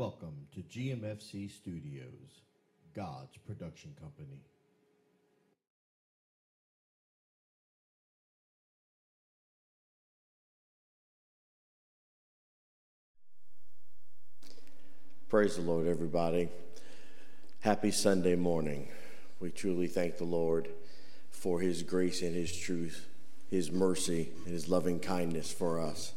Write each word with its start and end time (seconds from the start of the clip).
Welcome 0.00 0.46
to 0.54 0.62
GMFC 0.62 1.50
Studios, 1.50 2.40
God's 2.96 3.36
production 3.46 3.94
company. 4.00 4.40
Praise 15.28 15.56
the 15.56 15.60
Lord, 15.60 15.86
everybody. 15.86 16.48
Happy 17.60 17.90
Sunday 17.90 18.36
morning. 18.36 18.88
We 19.38 19.50
truly 19.50 19.86
thank 19.86 20.16
the 20.16 20.24
Lord 20.24 20.70
for 21.28 21.60
His 21.60 21.82
grace 21.82 22.22
and 22.22 22.34
His 22.34 22.56
truth, 22.56 23.06
His 23.50 23.70
mercy, 23.70 24.30
and 24.46 24.54
His 24.54 24.66
loving 24.66 24.98
kindness 24.98 25.52
for 25.52 25.78
us. 25.78 26.14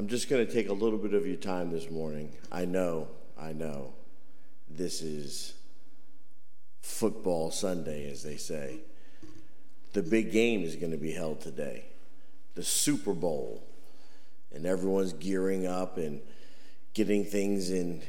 I'm 0.00 0.08
just 0.08 0.30
going 0.30 0.46
to 0.46 0.50
take 0.50 0.70
a 0.70 0.72
little 0.72 0.98
bit 0.98 1.12
of 1.12 1.26
your 1.26 1.36
time 1.36 1.70
this 1.70 1.90
morning. 1.90 2.32
I 2.50 2.64
know, 2.64 3.08
I 3.38 3.52
know, 3.52 3.92
this 4.66 5.02
is 5.02 5.52
football 6.80 7.50
Sunday, 7.50 8.10
as 8.10 8.22
they 8.22 8.38
say. 8.38 8.78
The 9.92 10.02
big 10.02 10.32
game 10.32 10.62
is 10.62 10.76
going 10.76 10.92
to 10.92 10.96
be 10.96 11.12
held 11.12 11.42
today, 11.42 11.84
the 12.54 12.62
Super 12.62 13.12
Bowl, 13.12 13.62
and 14.50 14.64
everyone's 14.64 15.12
gearing 15.12 15.66
up 15.66 15.98
and 15.98 16.22
getting 16.94 17.22
things 17.22 17.68
in 17.68 18.00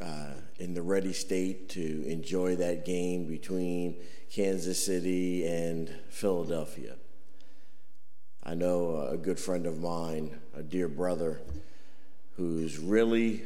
uh, 0.00 0.32
in 0.58 0.72
the 0.72 0.80
ready 0.80 1.12
state 1.12 1.68
to 1.68 2.06
enjoy 2.08 2.56
that 2.56 2.86
game 2.86 3.26
between 3.26 3.96
Kansas 4.30 4.82
City 4.82 5.46
and 5.46 5.94
Philadelphia. 6.08 6.94
I 8.46 8.54
know 8.54 9.08
a 9.10 9.16
good 9.16 9.40
friend 9.40 9.64
of 9.64 9.80
mine, 9.80 10.38
a 10.54 10.62
dear 10.62 10.86
brother, 10.86 11.40
who's 12.36 12.78
really 12.78 13.42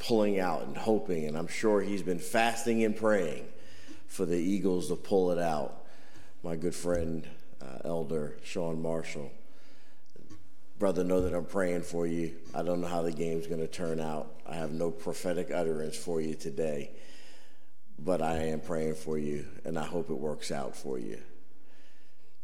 pulling 0.00 0.40
out 0.40 0.62
and 0.62 0.76
hoping, 0.76 1.26
and 1.26 1.38
I'm 1.38 1.46
sure 1.46 1.80
he's 1.80 2.02
been 2.02 2.18
fasting 2.18 2.82
and 2.82 2.96
praying 2.96 3.46
for 4.08 4.26
the 4.26 4.36
Eagles 4.36 4.88
to 4.88 4.96
pull 4.96 5.30
it 5.30 5.38
out. 5.38 5.84
My 6.42 6.56
good 6.56 6.74
friend, 6.74 7.26
uh, 7.62 7.78
Elder 7.84 8.36
Sean 8.42 8.82
Marshall 8.82 9.30
brother, 10.78 11.04
know 11.04 11.22
that 11.22 11.32
I'm 11.32 11.46
praying 11.46 11.82
for 11.82 12.06
you. 12.06 12.34
I 12.54 12.62
don't 12.62 12.80
know 12.80 12.88
how 12.88 13.02
the 13.02 13.12
game's 13.12 13.46
going 13.46 13.60
to 13.60 13.68
turn 13.68 14.00
out. 14.00 14.34
I 14.46 14.56
have 14.56 14.72
no 14.72 14.90
prophetic 14.90 15.50
utterance 15.50 15.96
for 15.96 16.20
you 16.20 16.34
today, 16.34 16.90
but 17.98 18.20
I 18.20 18.48
am 18.48 18.60
praying 18.60 18.96
for 18.96 19.16
you, 19.16 19.46
and 19.64 19.78
I 19.78 19.84
hope 19.84 20.10
it 20.10 20.18
works 20.18 20.50
out 20.50 20.76
for 20.76 20.98
you. 20.98 21.18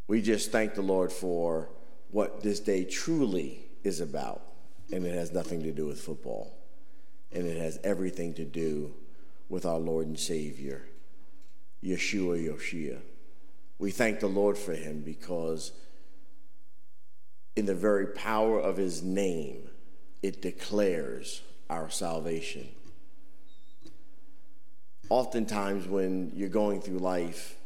We 0.07 0.21
just 0.21 0.53
thank 0.53 0.75
the 0.75 0.83
Lord 0.83 1.13
for 1.13 1.71
what 2.11 2.43
this 2.43 2.61
day 2.61 2.85
truly 2.85 3.65
is 3.85 4.01
about, 4.01 4.43
and 4.93 5.07
it 5.07 5.15
has 5.15 5.33
nothing 5.33 5.63
to 5.63 5.73
do 5.73 5.87
with 5.87 6.01
football, 6.01 6.55
and 7.33 7.47
it 7.47 7.57
has 7.57 7.79
everything 7.83 8.35
to 8.35 8.45
do 8.45 8.95
with 9.49 9.65
our 9.65 9.79
Lord 9.79 10.07
and 10.07 10.19
Savior, 10.19 10.83
Yeshua 11.83 12.47
Yoshia. 12.47 12.99
We 13.79 13.91
thank 13.91 14.21
the 14.21 14.29
Lord 14.29 14.57
for 14.57 14.75
him 14.75 15.01
because 15.01 15.73
in 17.57 17.67
the 17.67 17.75
very 17.75 18.07
power 18.07 18.61
of 18.61 18.77
his 18.77 19.03
name, 19.03 19.69
it 20.23 20.41
declares 20.41 21.43
our 21.69 21.91
salvation. 21.91 22.69
Oftentimes, 25.09 25.87
when 25.87 26.33
you're 26.35 26.49
going 26.49 26.81
through 26.81 26.99
life, 26.99 27.57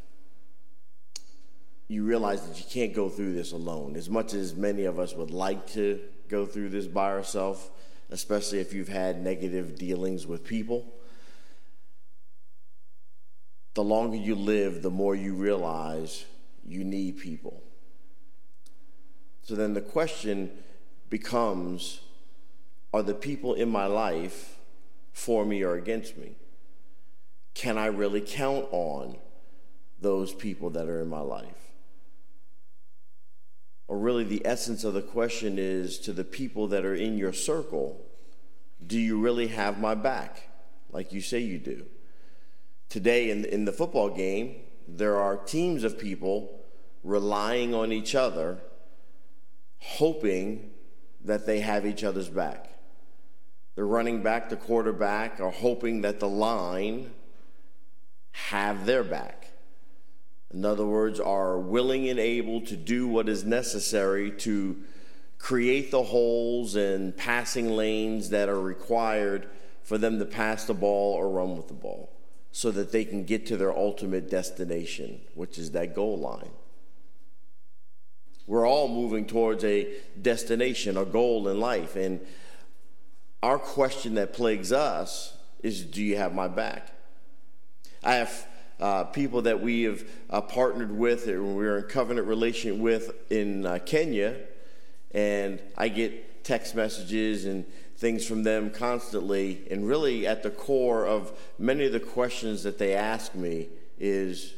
you 1.89 2.05
realize 2.05 2.47
that 2.49 2.59
you 2.59 2.65
can't 2.69 2.95
go 2.95 3.09
through 3.09 3.35
this 3.35 3.53
alone. 3.53 3.97
As 3.97 4.11
much 4.11 4.35
as 4.35 4.55
many 4.55 4.85
of 4.85 4.99
us 4.99 5.15
would 5.15 5.31
like 5.31 5.67
to 5.73 6.01
go 6.29 6.45
through 6.45 6.71
this 6.71 6.87
by 6.87 7.11
ourselves, 7.11 7.71
especially 8.11 8.59
if 8.59 8.73
you've 8.73 8.89
had 8.89 9.23
negative 9.23 9.77
dealings 9.77 10.27
with 10.27 10.45
people, 10.45 10.93
the 13.75 13.85
longer 13.85 14.17
you 14.17 14.35
live, 14.35 14.83
the 14.83 14.91
more 14.91 15.15
you 15.15 15.35
realize 15.35 16.25
you 16.65 16.83
need 16.83 17.19
people. 17.19 17.63
So 19.43 19.55
then 19.55 19.75
the 19.75 19.81
question 19.81 20.51
becomes 21.09 22.01
are 22.93 23.03
the 23.03 23.15
people 23.15 23.55
in 23.55 23.69
my 23.69 23.87
life 23.87 24.57
for 25.13 25.45
me 25.45 25.63
or 25.63 25.75
against 25.75 26.17
me? 26.17 26.37
Can 27.55 27.77
I 27.77 27.87
really 27.87 28.23
count 28.23 28.67
on 28.71 29.17
those 30.01 30.33
people 30.33 30.71
that 30.71 30.89
are 30.89 31.03
in 31.03 31.09
my 31.09 31.21
life? 31.21 31.66
Or 33.89 33.99
really, 33.99 34.25
the 34.25 34.45
essence 34.45 34.83
of 34.85 34.95
the 34.95 35.03
question 35.03 35.59
is 35.59 35.99
to 36.01 36.13
the 36.13 36.25
people 36.25 36.67
that 36.69 36.85
are 36.85 36.95
in 36.95 37.17
your 37.17 37.33
circle, 37.33 38.05
do 38.85 38.99
you 38.99 39.19
really 39.19 39.49
have 39.49 39.79
my 39.79 39.95
back 39.95 40.49
like 40.91 41.13
you 41.13 41.21
say 41.21 41.41
you 41.41 41.59
do? 41.59 41.87
Today, 42.89 43.31
in, 43.31 43.45
in 43.45 43.65
the 43.65 43.73
football 43.73 44.11
game, 44.11 44.57
there 44.89 45.17
are 45.17 45.37
teams 45.37 45.85
of 45.85 45.99
people 45.99 46.65
relying 47.03 47.75
on 47.75 47.93
each 47.93 48.15
other 48.15 48.59
hoping 49.79 50.71
that 51.25 51.47
they 51.47 51.61
have 51.61 51.87
each 51.87 52.03
other's 52.05 52.29
back. 52.29 52.71
The 53.77 53.85
running 53.85 54.23
back, 54.23 54.49
the 54.49 54.57
quarterback 54.57 55.41
are 55.41 55.51
hoping 55.51 56.01
that 56.01 56.19
the 56.19 56.29
line 56.29 57.13
have 58.33 58.87
their 58.87 59.05
back. 59.05 59.53
In 60.53 60.65
other 60.65 60.87
words, 60.87 61.19
are 61.21 61.59
willing 61.59 62.09
and 62.09 62.19
able 62.19 62.61
to 62.63 62.77
do 62.77 63.09
what 63.09 63.29
is 63.29 63.45
necessary 63.45 64.31
to 64.31 64.77
create 65.39 65.91
the 65.91 66.03
holes 66.03 66.77
and 66.77 67.17
passing 67.17 67.71
lanes 67.71 68.31
that 68.31 68.49
are 68.49 68.61
required 68.61 69.49
for 69.83 69.99
them 69.99 70.19
to 70.19 70.25
pass 70.25 70.65
the 70.65 70.75
ball 70.75 71.15
or 71.15 71.29
run 71.29 71.57
with 71.57 71.69
the 71.69 71.75
ball 71.75 72.13
so 72.53 72.71
that 72.71 72.91
they 72.91 73.05
can 73.05 73.25
get 73.25 73.47
to 73.47 73.57
their 73.57 73.77
ultimate 73.77 74.31
destination, 74.31 75.21
which 75.35 75.59
is 75.59 75.73
that 75.73 75.95
goal 75.95 76.19
line. 76.19 76.51
We're 78.47 78.67
all 78.67 78.89
moving 78.89 79.27
towards 79.27 79.65
a 79.65 79.89
destination, 80.21 80.97
a 80.97 81.05
goal 81.05 81.49
in 81.49 81.61
life. 81.61 81.97
And 81.97 82.21
our 83.43 83.59
question 83.59 84.15
that 84.15 84.33
plagues 84.33 84.73
us 84.73 85.37
is 85.63 85.85
Do 85.85 86.03
you 86.03 86.17
have 86.17 86.35
my 86.35 86.49
back? 86.49 86.93
I 88.03 88.15
have 88.15 88.47
uh, 88.81 89.05
people 89.05 89.43
that 89.43 89.61
we 89.61 89.85
have 89.85 90.05
uh, 90.31 90.41
partnered 90.41 90.93
with, 90.93 91.29
or 91.29 91.43
we're 91.43 91.79
in 91.79 91.85
covenant 91.85 92.27
relation 92.27 92.81
with 92.81 93.31
in 93.31 93.67
uh, 93.67 93.79
Kenya, 93.85 94.37
and 95.13 95.63
I 95.77 95.89
get 95.89 96.45
text 96.45 96.75
messages 96.75 97.45
and 97.45 97.65
things 97.97 98.27
from 98.27 98.43
them 98.43 98.71
constantly. 98.71 99.67
And 99.71 99.87
really, 99.87 100.27
at 100.27 100.43
the 100.43 100.51
core 100.51 101.07
of 101.07 101.33
many 101.59 101.87
of 101.87 101.93
the 101.93 102.01
questions 102.01 102.63
that 102.65 102.79
they 102.79 102.95
ask 102.95 103.35
me 103.35 103.69
is 103.99 104.55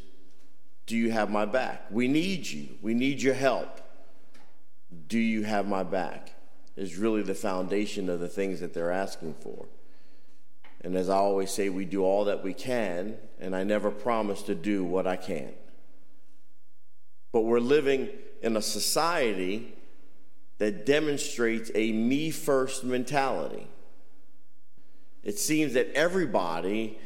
do 0.87 0.97
you 0.97 1.11
have 1.11 1.31
my 1.31 1.45
back? 1.45 1.85
We 1.91 2.09
need 2.09 2.47
you. 2.47 2.69
We 2.81 2.95
need 2.95 3.21
your 3.21 3.35
help. 3.35 3.81
Do 5.07 5.19
you 5.19 5.43
have 5.43 5.69
my 5.69 5.83
back? 5.83 6.33
Is 6.77 6.97
really 6.97 7.23
the 7.23 7.35
foundation 7.35 8.09
of 8.09 8.21
the 8.21 8.29
things 8.29 8.61
that 8.61 8.73
they're 8.73 8.91
asking 8.91 9.35
for. 9.35 9.67
And 10.81 10.97
as 10.97 11.09
I 11.09 11.17
always 11.17 11.51
say, 11.51 11.69
we 11.69 11.85
do 11.85 12.05
all 12.05 12.27
that 12.27 12.45
we 12.45 12.55
can, 12.55 13.17
and 13.41 13.55
I 13.55 13.65
never 13.65 13.91
promise 13.91 14.43
to 14.43 14.55
do 14.55 14.85
what 14.85 15.07
I 15.07 15.17
can't. 15.17 15.55
But 17.33 17.43
we're 17.43 17.61
living 17.61 18.09
in 18.43 18.57
a 18.57 18.63
society 18.63 19.75
that 20.59 20.87
demonstrates 20.87 21.71
a 21.75 21.93
me 21.93 22.31
first 22.31 22.85
mentality. 22.85 23.67
It 25.23 25.39
seems 25.39 25.75
that 25.75 25.91
everybody 25.95 26.99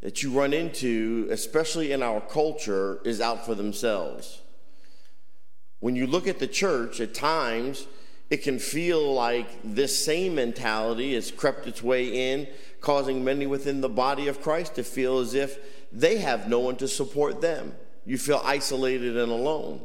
that 0.00 0.22
you 0.22 0.30
run 0.30 0.52
into, 0.52 1.28
especially 1.30 1.92
in 1.92 2.02
our 2.02 2.20
culture, 2.20 3.00
is 3.04 3.20
out 3.20 3.44
for 3.46 3.54
themselves. 3.54 4.40
When 5.78 5.96
you 5.96 6.06
look 6.06 6.26
at 6.26 6.38
the 6.38 6.46
church, 6.46 7.00
at 7.00 7.14
times 7.14 7.86
it 8.30 8.44
can 8.44 8.60
feel 8.60 9.12
like 9.12 9.48
this 9.64 10.04
same 10.04 10.36
mentality 10.36 11.14
has 11.14 11.32
crept 11.32 11.66
its 11.66 11.82
way 11.82 12.32
in, 12.32 12.46
causing 12.80 13.24
many 13.24 13.44
within 13.44 13.80
the 13.80 13.88
body 13.88 14.28
of 14.28 14.40
Christ 14.40 14.76
to 14.76 14.84
feel 14.84 15.18
as 15.18 15.34
if 15.34 15.58
they 15.92 16.18
have 16.18 16.48
no 16.48 16.60
one 16.60 16.76
to 16.76 16.86
support 16.86 17.40
them. 17.40 17.74
You 18.06 18.16
feel 18.16 18.40
isolated 18.44 19.16
and 19.16 19.32
alone. 19.32 19.82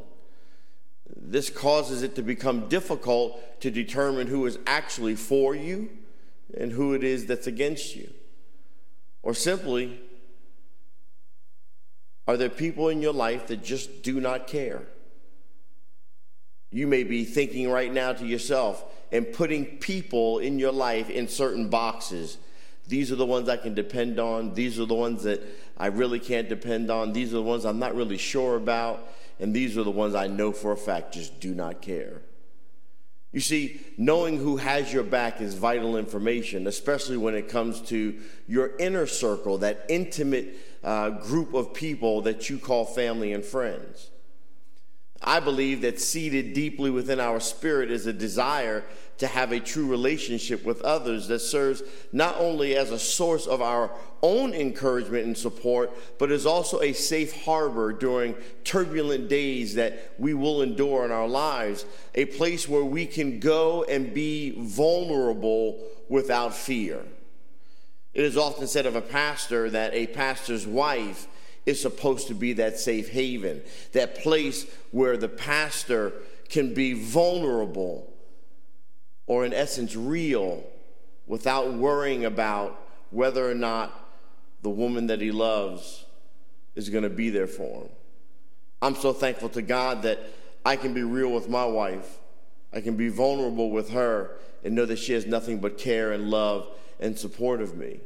This 1.14 1.50
causes 1.50 2.02
it 2.02 2.14
to 2.14 2.22
become 2.22 2.68
difficult 2.68 3.60
to 3.60 3.70
determine 3.70 4.28
who 4.28 4.46
is 4.46 4.58
actually 4.66 5.16
for 5.16 5.54
you 5.54 5.90
and 6.56 6.70
who 6.70 6.94
it 6.94 7.02
is 7.02 7.26
that's 7.26 7.48
against 7.48 7.96
you. 7.96 8.12
Or 9.22 9.34
simply, 9.34 10.00
are 12.28 12.36
there 12.36 12.48
people 12.48 12.88
in 12.88 13.02
your 13.02 13.12
life 13.12 13.48
that 13.48 13.64
just 13.64 14.04
do 14.04 14.20
not 14.20 14.46
care? 14.46 14.82
You 16.70 16.86
may 16.86 17.04
be 17.04 17.24
thinking 17.24 17.70
right 17.70 17.92
now 17.92 18.12
to 18.12 18.26
yourself 18.26 18.84
and 19.12 19.32
putting 19.32 19.78
people 19.78 20.38
in 20.38 20.58
your 20.58 20.72
life 20.72 21.10
in 21.10 21.28
certain 21.28 21.68
boxes. 21.68 22.38
These 22.88 23.12
are 23.12 23.16
the 23.16 23.26
ones 23.26 23.48
I 23.48 23.56
can 23.56 23.74
depend 23.74 24.18
on. 24.18 24.54
These 24.54 24.78
are 24.78 24.84
the 24.84 24.94
ones 24.94 25.22
that 25.24 25.42
I 25.76 25.86
really 25.86 26.20
can't 26.20 26.48
depend 26.48 26.90
on. 26.90 27.12
These 27.12 27.32
are 27.32 27.36
the 27.36 27.42
ones 27.42 27.64
I'm 27.64 27.78
not 27.78 27.94
really 27.94 28.18
sure 28.18 28.56
about. 28.56 29.08
And 29.38 29.54
these 29.54 29.76
are 29.76 29.82
the 29.82 29.90
ones 29.90 30.14
I 30.14 30.26
know 30.26 30.52
for 30.52 30.72
a 30.72 30.76
fact 30.76 31.14
just 31.14 31.40
do 31.40 31.54
not 31.54 31.82
care. 31.82 32.22
You 33.32 33.40
see, 33.40 33.80
knowing 33.98 34.38
who 34.38 34.56
has 34.56 34.92
your 34.92 35.02
back 35.02 35.42
is 35.42 35.54
vital 35.54 35.98
information, 35.98 36.66
especially 36.66 37.18
when 37.18 37.34
it 37.34 37.48
comes 37.48 37.82
to 37.82 38.18
your 38.46 38.74
inner 38.78 39.06
circle, 39.06 39.58
that 39.58 39.84
intimate 39.88 40.56
uh, 40.82 41.10
group 41.10 41.52
of 41.52 41.74
people 41.74 42.22
that 42.22 42.48
you 42.48 42.58
call 42.58 42.86
family 42.86 43.32
and 43.32 43.44
friends. 43.44 44.08
I 45.26 45.40
believe 45.40 45.80
that 45.80 46.00
seated 46.00 46.52
deeply 46.52 46.88
within 46.88 47.18
our 47.18 47.40
spirit 47.40 47.90
is 47.90 48.06
a 48.06 48.12
desire 48.12 48.84
to 49.18 49.26
have 49.26 49.50
a 49.50 49.58
true 49.58 49.86
relationship 49.86 50.64
with 50.64 50.80
others 50.82 51.26
that 51.28 51.40
serves 51.40 51.82
not 52.12 52.36
only 52.38 52.76
as 52.76 52.92
a 52.92 52.98
source 52.98 53.46
of 53.46 53.60
our 53.60 53.90
own 54.22 54.54
encouragement 54.54 55.24
and 55.24 55.36
support, 55.36 55.90
but 56.18 56.30
is 56.30 56.46
also 56.46 56.80
a 56.80 56.92
safe 56.92 57.44
harbor 57.44 57.92
during 57.92 58.36
turbulent 58.62 59.28
days 59.28 59.74
that 59.74 60.12
we 60.18 60.32
will 60.32 60.62
endure 60.62 61.04
in 61.04 61.10
our 61.10 61.28
lives, 61.28 61.86
a 62.14 62.26
place 62.26 62.68
where 62.68 62.84
we 62.84 63.04
can 63.04 63.40
go 63.40 63.84
and 63.84 64.14
be 64.14 64.54
vulnerable 64.58 65.82
without 66.08 66.54
fear. 66.54 67.02
It 68.14 68.24
is 68.24 68.36
often 68.36 68.66
said 68.68 68.86
of 68.86 68.96
a 68.96 69.02
pastor 69.02 69.70
that 69.70 69.92
a 69.92 70.06
pastor's 70.06 70.66
wife 70.66 71.26
is 71.66 71.80
supposed 71.80 72.28
to 72.28 72.34
be 72.34 72.54
that 72.54 72.78
safe 72.78 73.10
haven, 73.10 73.60
that 73.92 74.16
place 74.16 74.66
where 74.92 75.16
the 75.16 75.28
pastor 75.28 76.12
can 76.48 76.72
be 76.72 76.92
vulnerable 76.92 78.12
or, 79.26 79.44
in 79.44 79.52
essence, 79.52 79.96
real 79.96 80.64
without 81.26 81.74
worrying 81.74 82.24
about 82.24 82.80
whether 83.10 83.50
or 83.50 83.54
not 83.54 83.92
the 84.62 84.70
woman 84.70 85.08
that 85.08 85.20
he 85.20 85.32
loves 85.32 86.04
is 86.76 86.88
going 86.88 87.02
to 87.02 87.10
be 87.10 87.30
there 87.30 87.48
for 87.48 87.82
him. 87.82 87.88
I'm 88.80 88.94
so 88.94 89.12
thankful 89.12 89.48
to 89.50 89.62
God 89.62 90.02
that 90.02 90.20
I 90.64 90.76
can 90.76 90.94
be 90.94 91.02
real 91.02 91.32
with 91.32 91.48
my 91.48 91.64
wife. 91.64 92.18
I 92.72 92.80
can 92.80 92.96
be 92.96 93.08
vulnerable 93.08 93.70
with 93.70 93.90
her 93.90 94.36
and 94.62 94.74
know 94.74 94.84
that 94.86 94.98
she 94.98 95.12
has 95.14 95.26
nothing 95.26 95.58
but 95.58 95.78
care 95.78 96.12
and 96.12 96.30
love 96.30 96.68
and 97.00 97.18
support 97.18 97.60
of 97.60 97.76
me. 97.76 98.00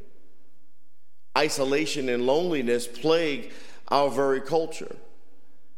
Isolation 1.37 2.09
and 2.09 2.27
loneliness 2.27 2.87
plague 2.87 3.53
our 3.89 4.11
very 4.11 4.41
culture. 4.41 4.97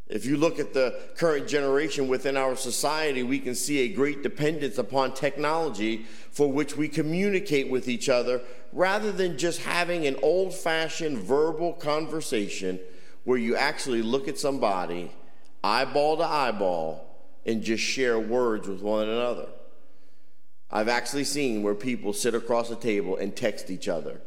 If 0.08 0.26
you 0.26 0.36
look 0.36 0.58
at 0.58 0.74
the 0.74 0.98
current 1.16 1.48
generation 1.48 2.06
within 2.06 2.36
our 2.36 2.54
society, 2.54 3.22
we 3.22 3.38
can 3.38 3.54
see 3.54 3.80
a 3.80 3.88
great 3.88 4.22
dependence 4.22 4.76
upon 4.76 5.14
technology 5.14 6.04
for 6.30 6.52
which 6.52 6.76
we 6.76 6.88
communicate 6.88 7.70
with 7.70 7.88
each 7.88 8.10
other 8.10 8.42
rather 8.72 9.10
than 9.10 9.38
just 9.38 9.62
having 9.62 10.06
an 10.06 10.16
old 10.22 10.54
fashioned 10.54 11.18
verbal 11.18 11.72
conversation 11.72 12.78
where 13.24 13.38
you 13.38 13.56
actually 13.56 14.02
look 14.02 14.28
at 14.28 14.38
somebody 14.38 15.10
eyeball 15.64 16.18
to 16.18 16.24
eyeball 16.24 17.06
and 17.46 17.62
just 17.62 17.82
share 17.82 18.18
words 18.18 18.68
with 18.68 18.82
one 18.82 19.08
another. 19.08 19.48
I've 20.70 20.88
actually 20.88 21.24
seen 21.24 21.62
where 21.62 21.74
people 21.74 22.12
sit 22.12 22.34
across 22.34 22.70
a 22.70 22.76
table 22.76 23.16
and 23.16 23.34
text 23.34 23.70
each 23.70 23.88
other 23.88 24.20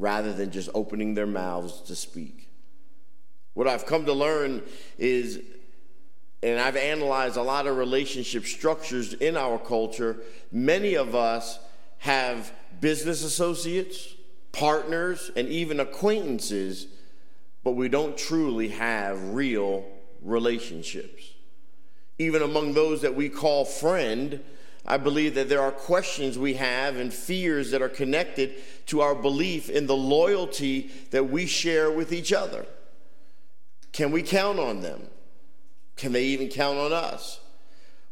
rather 0.00 0.32
than 0.32 0.50
just 0.50 0.70
opening 0.74 1.14
their 1.14 1.26
mouths 1.26 1.82
to 1.82 1.94
speak. 1.94 2.48
What 3.52 3.68
I've 3.68 3.84
come 3.84 4.06
to 4.06 4.12
learn 4.14 4.62
is, 4.98 5.40
and 6.42 6.58
I've 6.58 6.76
analyzed 6.76 7.36
a 7.36 7.42
lot 7.42 7.66
of 7.66 7.76
relationship 7.76 8.46
structures 8.46 9.12
in 9.12 9.36
our 9.36 9.58
culture, 9.58 10.16
many 10.50 10.94
of 10.94 11.14
us 11.14 11.58
have 11.98 12.50
business 12.80 13.22
associates, 13.22 14.14
partners, 14.52 15.30
and 15.36 15.48
even 15.48 15.80
acquaintances, 15.80 16.86
but 17.62 17.72
we 17.72 17.90
don't 17.90 18.16
truly 18.16 18.68
have 18.68 19.34
real 19.34 19.84
relationships. 20.22 21.24
Even 22.18 22.40
among 22.40 22.72
those 22.72 23.02
that 23.02 23.14
we 23.14 23.28
call 23.28 23.66
friend, 23.66 24.42
I 24.86 24.96
believe 24.96 25.34
that 25.34 25.48
there 25.48 25.60
are 25.60 25.70
questions 25.70 26.38
we 26.38 26.54
have 26.54 26.96
and 26.96 27.12
fears 27.12 27.70
that 27.70 27.82
are 27.82 27.88
connected 27.88 28.54
to 28.86 29.00
our 29.02 29.14
belief 29.14 29.68
in 29.68 29.86
the 29.86 29.96
loyalty 29.96 30.90
that 31.10 31.30
we 31.30 31.46
share 31.46 31.90
with 31.90 32.12
each 32.12 32.32
other. 32.32 32.66
Can 33.92 34.10
we 34.10 34.22
count 34.22 34.58
on 34.58 34.80
them? 34.80 35.08
Can 35.96 36.12
they 36.12 36.24
even 36.24 36.48
count 36.48 36.78
on 36.78 36.92
us? 36.92 37.40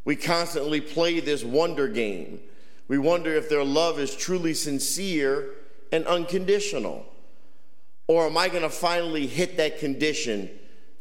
We 0.05 0.15
constantly 0.15 0.81
play 0.81 1.19
this 1.19 1.43
wonder 1.43 1.87
game. 1.87 2.39
We 2.87 2.97
wonder 2.97 3.33
if 3.33 3.49
their 3.49 3.63
love 3.63 3.99
is 3.99 4.15
truly 4.15 4.53
sincere 4.53 5.49
and 5.91 6.05
unconditional. 6.05 7.05
Or 8.07 8.25
am 8.25 8.37
I 8.37 8.49
going 8.49 8.63
to 8.63 8.69
finally 8.69 9.27
hit 9.27 9.57
that 9.57 9.79
condition 9.79 10.49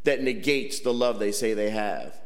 that 0.04 0.22
negates 0.22 0.80
the 0.80 0.92
love 0.92 1.18
they 1.18 1.32
say 1.32 1.54
they 1.54 1.70
have? 1.70 2.18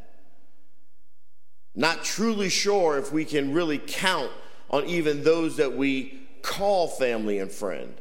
Not 1.74 2.04
truly 2.04 2.48
sure 2.48 2.98
if 2.98 3.12
we 3.12 3.24
can 3.24 3.52
really 3.52 3.78
count 3.78 4.30
on 4.70 4.84
even 4.86 5.24
those 5.24 5.56
that 5.56 5.74
we 5.74 6.20
call 6.42 6.88
family 6.88 7.38
and 7.38 7.50
friend. 7.50 7.94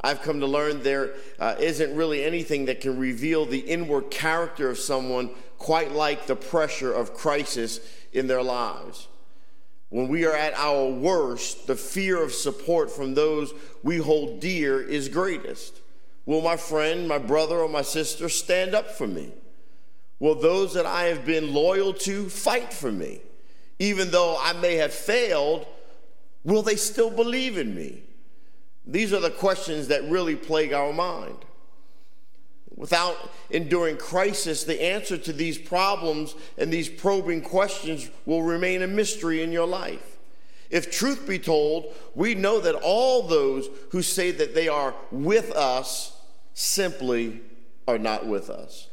I've 0.00 0.22
come 0.22 0.40
to 0.40 0.46
learn 0.46 0.82
there 0.82 1.14
uh, 1.38 1.56
not 1.58 1.96
really 1.96 2.22
anything 2.22 2.66
that 2.66 2.80
can 2.80 2.98
reveal 2.98 3.46
the 3.46 3.58
inward 3.58 4.10
character 4.10 4.68
of 4.68 4.78
someone 4.78 5.30
quite 5.58 5.92
like 5.92 6.26
the 6.26 6.36
pressure 6.36 6.92
of 6.92 7.14
crisis 7.14 7.80
in 8.12 8.26
their 8.26 8.42
lives. 8.42 9.08
When 9.88 10.08
we 10.08 10.26
are 10.26 10.34
at 10.34 10.54
our 10.54 10.86
worst, 10.86 11.66
the 11.66 11.76
fear 11.76 12.22
of 12.22 12.32
support 12.32 12.90
from 12.90 13.14
those 13.14 13.54
we 13.82 13.98
hold 13.98 14.40
dear 14.40 14.80
is 14.80 15.08
greatest. 15.08 15.80
Will 16.26 16.42
my 16.42 16.56
friend, 16.56 17.08
my 17.08 17.18
brother, 17.18 17.60
or 17.60 17.68
my 17.68 17.82
sister 17.82 18.28
stand 18.28 18.74
up 18.74 18.90
for 18.90 19.06
me? 19.06 19.32
Will 20.18 20.34
those 20.34 20.74
that 20.74 20.86
I 20.86 21.04
have 21.04 21.26
been 21.26 21.52
loyal 21.52 21.92
to 21.92 22.28
fight 22.28 22.72
for 22.72 22.90
me? 22.90 23.20
Even 23.78 24.10
though 24.10 24.38
I 24.40 24.54
may 24.54 24.76
have 24.76 24.92
failed, 24.92 25.66
will 26.44 26.62
they 26.62 26.76
still 26.76 27.10
believe 27.10 27.58
in 27.58 27.74
me? 27.74 28.02
These 28.86 29.12
are 29.12 29.20
the 29.20 29.30
questions 29.30 29.88
that 29.88 30.08
really 30.08 30.36
plague 30.36 30.72
our 30.72 30.92
mind. 30.92 31.36
Without 32.76 33.30
enduring 33.50 33.96
crisis, 33.96 34.64
the 34.64 34.82
answer 34.82 35.16
to 35.16 35.32
these 35.32 35.58
problems 35.58 36.34
and 36.56 36.72
these 36.72 36.88
probing 36.88 37.42
questions 37.42 38.10
will 38.26 38.42
remain 38.42 38.82
a 38.82 38.86
mystery 38.86 39.42
in 39.42 39.50
your 39.50 39.66
life. 39.66 40.16
If 40.70 40.90
truth 40.90 41.26
be 41.26 41.38
told, 41.38 41.94
we 42.14 42.34
know 42.34 42.60
that 42.60 42.74
all 42.74 43.22
those 43.22 43.68
who 43.90 44.02
say 44.02 44.30
that 44.32 44.54
they 44.54 44.68
are 44.68 44.94
with 45.10 45.52
us 45.52 46.18
simply 46.54 47.40
are 47.88 47.98
not 47.98 48.26
with 48.26 48.50
us. 48.50 48.88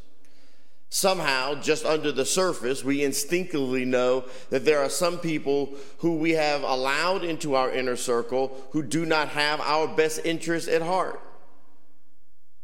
Somehow, 0.93 1.55
just 1.55 1.85
under 1.85 2.11
the 2.11 2.23
surface, 2.23 2.83
we 2.83 3.03
instinctively 3.03 3.83
know 3.83 4.25
that 4.51 4.63
there 4.63 4.77
are 4.77 4.91
some 4.91 5.17
people 5.17 5.73
who 5.97 6.17
we 6.17 6.33
have 6.33 6.61
allowed 6.61 7.23
into 7.23 7.55
our 7.55 7.71
inner 7.71 7.95
circle 7.95 8.55
who 8.73 8.83
do 8.83 9.03
not 9.03 9.29
have 9.29 9.59
our 9.61 9.87
best 9.87 10.23
interests 10.23 10.69
at 10.69 10.83
heart. 10.83 11.19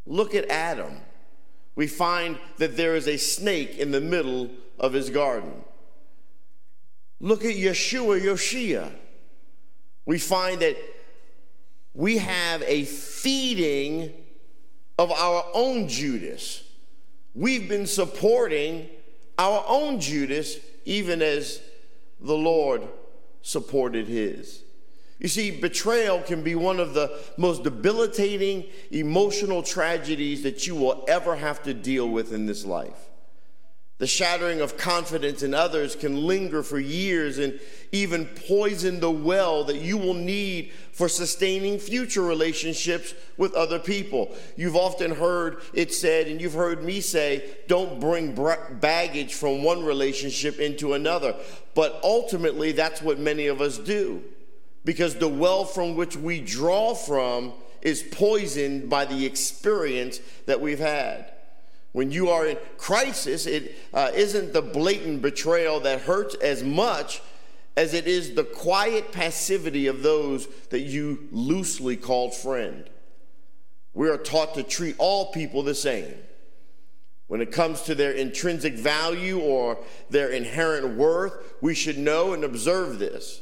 Look 0.06 0.36
at 0.36 0.48
Adam. 0.48 0.98
We 1.74 1.88
find 1.88 2.38
that 2.58 2.78
there 2.78 2.96
is 2.96 3.08
a 3.08 3.18
snake 3.18 3.80
in 3.80 3.90
the 3.90 4.00
middle 4.00 4.52
of 4.80 4.94
his 4.94 5.10
garden. 5.10 5.64
Look 7.20 7.44
at 7.44 7.56
Yeshua, 7.56 8.22
Yoshia. 8.22 8.92
We 10.06 10.20
find 10.20 10.62
that 10.62 10.78
we 11.96 12.20
have 12.20 12.62
a 12.62 12.84
feeding 12.84 14.14
of 15.00 15.12
our 15.12 15.48
own 15.56 15.88
Judas 15.88 16.69
we've 17.40 17.70
been 17.70 17.88
supporting 17.88 18.90
our 19.38 19.64
own 19.66 20.02
Judas, 20.02 20.58
even 20.84 21.22
as 21.22 21.62
the 22.20 22.36
Lord 22.36 22.84
supported 23.42 24.08
his. 24.08 24.62
You 25.20 25.30
see, 25.30 25.52
betrayal 25.52 26.22
can 26.22 26.44
be 26.44 26.56
one 26.56 26.80
of 26.80 26.94
the 26.94 27.18
most 27.38 27.64
debilitating 27.64 28.66
emotional 28.92 29.64
tragedies 29.64 30.44
that 30.44 30.68
you 30.68 30.76
will 30.76 31.06
ever 31.08 31.36
have 31.36 31.64
to 31.64 31.74
deal 31.74 32.10
with 32.10 32.34
in 32.34 32.46
this 32.46 32.66
life. 32.66 33.08
The 34.00 34.08
shattering 34.08 34.62
of 34.62 34.78
confidence 34.78 35.44
in 35.44 35.54
others 35.54 35.96
can 35.96 36.26
linger 36.26 36.64
for 36.64 36.80
years 36.80 37.38
and 37.38 37.60
even 37.92 38.26
poison 38.48 39.02
the 39.02 39.12
well 39.12 39.66
that 39.66 39.82
you 39.82 39.98
will 39.98 40.14
need 40.14 40.72
for 40.94 41.10
sustaining 41.10 41.80
future 41.80 42.22
relationships 42.22 43.14
with 43.36 43.54
other 43.54 43.78
people. 43.78 44.34
You've 44.56 44.78
often 44.78 45.12
heard 45.12 45.62
it 45.74 45.94
said, 45.94 46.28
and 46.28 46.40
you've 46.40 46.54
heard 46.54 46.82
me 46.82 47.02
say, 47.02 47.58
don't 47.68 48.00
bring 48.00 48.38
baggage 48.80 49.34
from 49.34 49.64
one 49.64 49.84
relationship 49.84 50.60
into 50.60 50.94
another. 50.94 51.36
But 51.76 52.00
ultimately, 52.02 52.72
that's 52.72 53.02
what 53.02 53.20
many 53.20 53.48
of 53.48 53.60
us 53.60 53.78
do 53.78 54.24
because 54.86 55.16
the 55.16 55.28
well 55.28 55.66
from 55.66 55.96
which 55.96 56.16
we 56.16 56.40
draw 56.40 56.96
from 56.96 57.54
is 57.82 58.02
poisoned 58.02 58.90
by 58.90 59.06
the 59.06 59.26
experience 59.26 60.20
that 60.46 60.62
we've 60.62 60.80
had. 60.80 61.32
When 61.92 62.12
you 62.12 62.30
are 62.30 62.46
in 62.46 62.58
crisis, 62.78 63.46
it 63.46 63.76
uh, 63.94 64.12
not 64.14 64.54
the 64.54 64.62
blatant 64.62 65.22
betrayal 65.22 65.80
that 65.82 66.02
hurts 66.02 66.36
as 66.36 66.64
much 66.64 67.22
as 67.76 67.94
it 67.94 68.08
is 68.08 68.36
the 68.36 68.44
quiet 68.44 69.12
passivity 69.12 69.88
of 69.88 70.04
those 70.04 70.48
that 70.70 70.82
you 70.82 71.28
loosely 71.32 71.96
called 71.96 72.36
friend. 72.36 72.90
We 73.94 74.10
are 74.10 74.18
taught 74.18 74.54
to 74.56 74.64
treat 74.64 74.96
all 74.98 75.32
people 75.32 75.64
the 75.64 75.76
same. 75.76 76.14
When 77.28 77.42
it 77.42 77.52
comes 77.52 77.84
to 77.84 77.96
their 77.96 78.12
intrinsic 78.12 78.74
value 78.74 79.40
or 79.40 79.78
their 80.10 80.30
inherent 80.30 80.98
worth, 80.98 81.34
we 81.62 81.76
should 81.76 81.98
know 81.98 82.34
and 82.34 82.44
observe 82.44 83.00
this. 83.00 83.42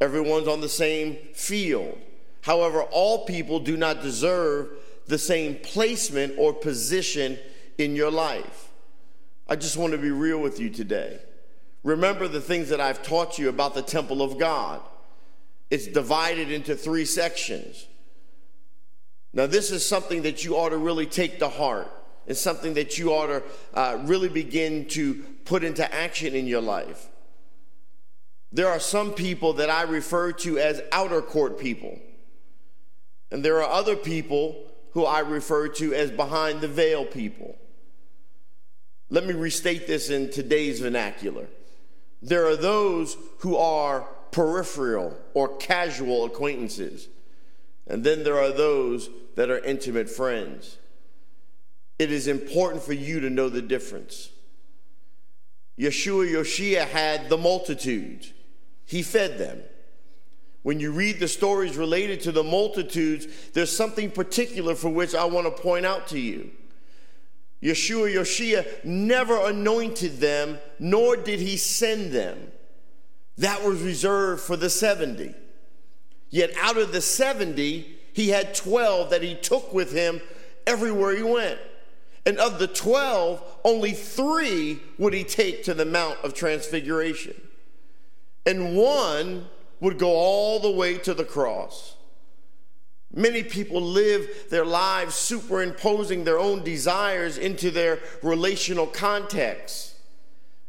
Everyone's 0.00 0.48
on 0.48 0.60
the 0.60 0.68
same 0.68 1.16
field. 1.34 1.98
However, 2.42 2.82
all 2.82 3.24
people 3.24 3.60
do 3.60 3.76
not 3.76 4.02
deserve 4.02 4.68
the 5.06 5.18
same 5.18 5.56
placement 5.56 6.34
or 6.38 6.52
position 6.52 7.38
in 7.78 7.96
your 7.96 8.10
life. 8.10 8.70
I 9.48 9.56
just 9.56 9.76
want 9.76 9.92
to 9.92 9.98
be 9.98 10.10
real 10.10 10.38
with 10.38 10.60
you 10.60 10.70
today. 10.70 11.20
Remember 11.84 12.28
the 12.28 12.40
things 12.40 12.68
that 12.68 12.80
I've 12.80 13.02
taught 13.02 13.38
you 13.38 13.48
about 13.48 13.74
the 13.74 13.82
temple 13.82 14.22
of 14.22 14.38
God. 14.38 14.80
It's 15.70 15.86
divided 15.86 16.50
into 16.50 16.76
three 16.76 17.04
sections. 17.04 17.86
Now, 19.32 19.46
this 19.46 19.70
is 19.70 19.86
something 19.86 20.22
that 20.22 20.44
you 20.44 20.56
ought 20.56 20.68
to 20.68 20.76
really 20.76 21.06
take 21.06 21.38
to 21.38 21.48
heart. 21.48 21.90
It's 22.26 22.40
something 22.40 22.74
that 22.74 22.98
you 22.98 23.12
ought 23.12 23.26
to 23.26 23.42
uh, 23.74 23.98
really 24.02 24.28
begin 24.28 24.86
to 24.88 25.14
put 25.44 25.64
into 25.64 25.92
action 25.92 26.34
in 26.34 26.46
your 26.46 26.60
life. 26.60 27.08
There 28.52 28.68
are 28.68 28.78
some 28.78 29.12
people 29.12 29.54
that 29.54 29.70
I 29.70 29.82
refer 29.82 30.32
to 30.32 30.58
as 30.58 30.82
outer 30.92 31.22
court 31.22 31.58
people, 31.58 31.98
and 33.30 33.42
there 33.42 33.62
are 33.62 33.70
other 33.70 33.96
people 33.96 34.71
who 34.92 35.04
I 35.04 35.20
refer 35.20 35.68
to 35.68 35.94
as 35.94 36.10
behind 36.10 36.60
the 36.60 36.68
veil 36.68 37.04
people. 37.04 37.56
Let 39.10 39.26
me 39.26 39.34
restate 39.34 39.86
this 39.86 40.10
in 40.10 40.30
today's 40.30 40.80
vernacular. 40.80 41.48
There 42.22 42.46
are 42.46 42.56
those 42.56 43.16
who 43.38 43.56
are 43.56 44.02
peripheral 44.30 45.18
or 45.34 45.56
casual 45.56 46.24
acquaintances, 46.24 47.08
and 47.86 48.04
then 48.04 48.24
there 48.24 48.38
are 48.38 48.52
those 48.52 49.10
that 49.34 49.50
are 49.50 49.58
intimate 49.58 50.08
friends. 50.08 50.78
It 51.98 52.10
is 52.10 52.26
important 52.26 52.82
for 52.82 52.92
you 52.92 53.20
to 53.20 53.30
know 53.30 53.48
the 53.48 53.62
difference. 53.62 54.30
Yeshua 55.78 56.30
Yoshia 56.30 56.86
had 56.86 57.28
the 57.28 57.38
multitudes, 57.38 58.32
he 58.84 59.02
fed 59.02 59.38
them. 59.38 59.62
When 60.62 60.78
you 60.78 60.92
read 60.92 61.18
the 61.18 61.28
stories 61.28 61.76
related 61.76 62.20
to 62.22 62.32
the 62.32 62.44
multitudes, 62.44 63.26
there's 63.52 63.74
something 63.74 64.10
particular 64.10 64.74
for 64.74 64.88
which 64.88 65.14
I 65.14 65.24
want 65.24 65.46
to 65.46 65.62
point 65.62 65.84
out 65.84 66.06
to 66.08 66.18
you. 66.18 66.50
Yeshua 67.62 68.12
Yoshia 68.12 68.84
never 68.84 69.48
anointed 69.48 70.18
them, 70.18 70.58
nor 70.78 71.16
did 71.16 71.40
he 71.40 71.56
send 71.56 72.12
them. 72.12 72.50
That 73.38 73.64
was 73.64 73.82
reserved 73.82 74.42
for 74.42 74.56
the 74.56 74.70
70. 74.70 75.34
Yet 76.30 76.50
out 76.60 76.76
of 76.76 76.92
the 76.92 77.00
70, 77.00 77.98
he 78.12 78.28
had 78.28 78.54
12 78.54 79.10
that 79.10 79.22
he 79.22 79.34
took 79.34 79.72
with 79.72 79.92
him 79.92 80.20
everywhere 80.66 81.16
he 81.16 81.22
went. 81.22 81.58
And 82.24 82.38
of 82.38 82.58
the 82.58 82.68
12, 82.68 83.42
only 83.64 83.92
three 83.92 84.80
would 84.98 85.12
he 85.12 85.24
take 85.24 85.64
to 85.64 85.74
the 85.74 85.84
Mount 85.84 86.18
of 86.22 86.34
Transfiguration. 86.34 87.40
And 88.46 88.76
one 88.76 89.46
would 89.82 89.98
go 89.98 90.10
all 90.10 90.60
the 90.60 90.70
way 90.70 90.96
to 90.96 91.12
the 91.12 91.24
cross. 91.24 91.96
Many 93.12 93.42
people 93.42 93.82
live 93.82 94.46
their 94.48 94.64
lives 94.64 95.16
superimposing 95.16 96.22
their 96.22 96.38
own 96.38 96.62
desires 96.62 97.36
into 97.36 97.72
their 97.72 97.98
relational 98.22 98.86
context. 98.86 99.96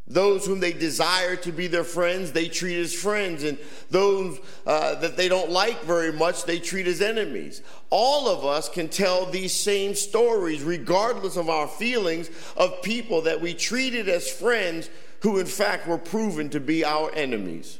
Those 0.07 0.47
whom 0.47 0.59
they 0.59 0.73
desire 0.73 1.35
to 1.37 1.51
be 1.51 1.67
their 1.67 1.83
friends, 1.83 2.31
they 2.31 2.49
treat 2.49 2.79
as 2.79 2.91
friends, 2.91 3.43
and 3.43 3.59
those 3.91 4.39
uh, 4.65 4.95
that 4.95 5.15
they 5.15 5.29
don't 5.29 5.51
like 5.51 5.83
very 5.83 6.11
much, 6.11 6.45
they 6.45 6.57
treat 6.57 6.87
as 6.87 6.99
enemies. 6.99 7.61
All 7.91 8.27
of 8.27 8.43
us 8.43 8.67
can 8.67 8.89
tell 8.89 9.27
these 9.27 9.53
same 9.53 9.93
stories, 9.93 10.63
regardless 10.63 11.37
of 11.37 11.49
our 11.49 11.67
feelings, 11.67 12.31
of 12.57 12.81
people 12.81 13.21
that 13.21 13.39
we 13.39 13.53
treated 13.53 14.09
as 14.09 14.27
friends 14.27 14.89
who, 15.21 15.37
in 15.37 15.45
fact, 15.45 15.87
were 15.87 15.99
proven 15.99 16.49
to 16.49 16.59
be 16.59 16.83
our 16.83 17.13
enemies. 17.13 17.79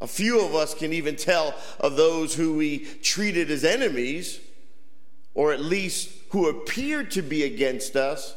A 0.00 0.06
few 0.06 0.44
of 0.44 0.54
us 0.54 0.74
can 0.74 0.92
even 0.92 1.16
tell 1.16 1.54
of 1.78 1.96
those 1.96 2.34
who 2.34 2.54
we 2.54 2.86
treated 3.02 3.50
as 3.50 3.64
enemies, 3.64 4.40
or 5.34 5.52
at 5.52 5.60
least 5.60 6.10
who 6.30 6.48
appeared 6.48 7.10
to 7.12 7.22
be 7.22 7.44
against 7.44 7.96
us, 7.96 8.34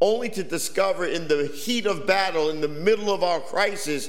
only 0.00 0.28
to 0.30 0.42
discover 0.42 1.04
in 1.04 1.28
the 1.28 1.46
heat 1.46 1.86
of 1.86 2.06
battle, 2.06 2.50
in 2.50 2.60
the 2.60 2.68
middle 2.68 3.12
of 3.12 3.22
our 3.22 3.40
crisis, 3.40 4.08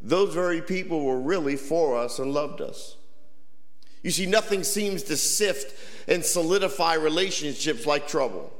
those 0.00 0.34
very 0.34 0.60
people 0.60 1.04
were 1.04 1.20
really 1.20 1.56
for 1.56 1.96
us 1.96 2.18
and 2.18 2.32
loved 2.32 2.60
us. 2.60 2.96
You 4.02 4.10
see, 4.10 4.26
nothing 4.26 4.64
seems 4.64 5.02
to 5.04 5.16
sift 5.16 5.74
and 6.08 6.24
solidify 6.24 6.94
relationships 6.94 7.86
like 7.86 8.08
trouble. 8.08 8.52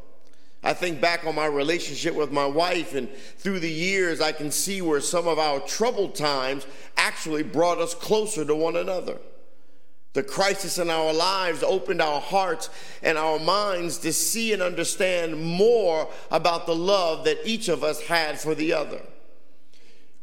I 0.63 0.75
think 0.75 1.01
back 1.01 1.25
on 1.25 1.35
my 1.35 1.47
relationship 1.47 2.15
with 2.15 2.33
my 2.33 2.45
wife, 2.45 2.95
and 2.95 3.09
through 3.39 3.61
the 3.61 3.71
years, 3.71 4.21
I 4.21 4.33
can 4.33 4.51
see 4.51 4.83
where 4.83 5.01
some 5.01 5.27
of 5.27 5.39
our 5.39 5.61
troubled 5.61 6.15
times 6.15 6.67
actually 6.97 7.43
brought 7.43 7.79
us 7.79 7.95
closer 7.95 8.45
to 8.45 8.55
one 8.55 8.77
another. 8.77 9.19
The 10.13 10.23
crisis 10.23 10.79
in 10.79 10.91
our 10.91 11.13
lives 11.13 11.63
opened 11.63 12.03
our 12.03 12.21
hearts 12.21 12.69
and 13.03 13.17
our 13.17 13.39
minds 13.39 13.99
to 13.99 14.13
see 14.13 14.53
and 14.53 14.61
understand 14.61 15.41
more 15.41 16.09
about 16.31 16.67
the 16.67 16.75
love 16.75 17.25
that 17.25 17.39
each 17.45 17.69
of 17.69 17.85
us 17.85 18.03
had 18.03 18.39
for 18.39 18.55
the 18.55 18.73
other. 18.73 19.01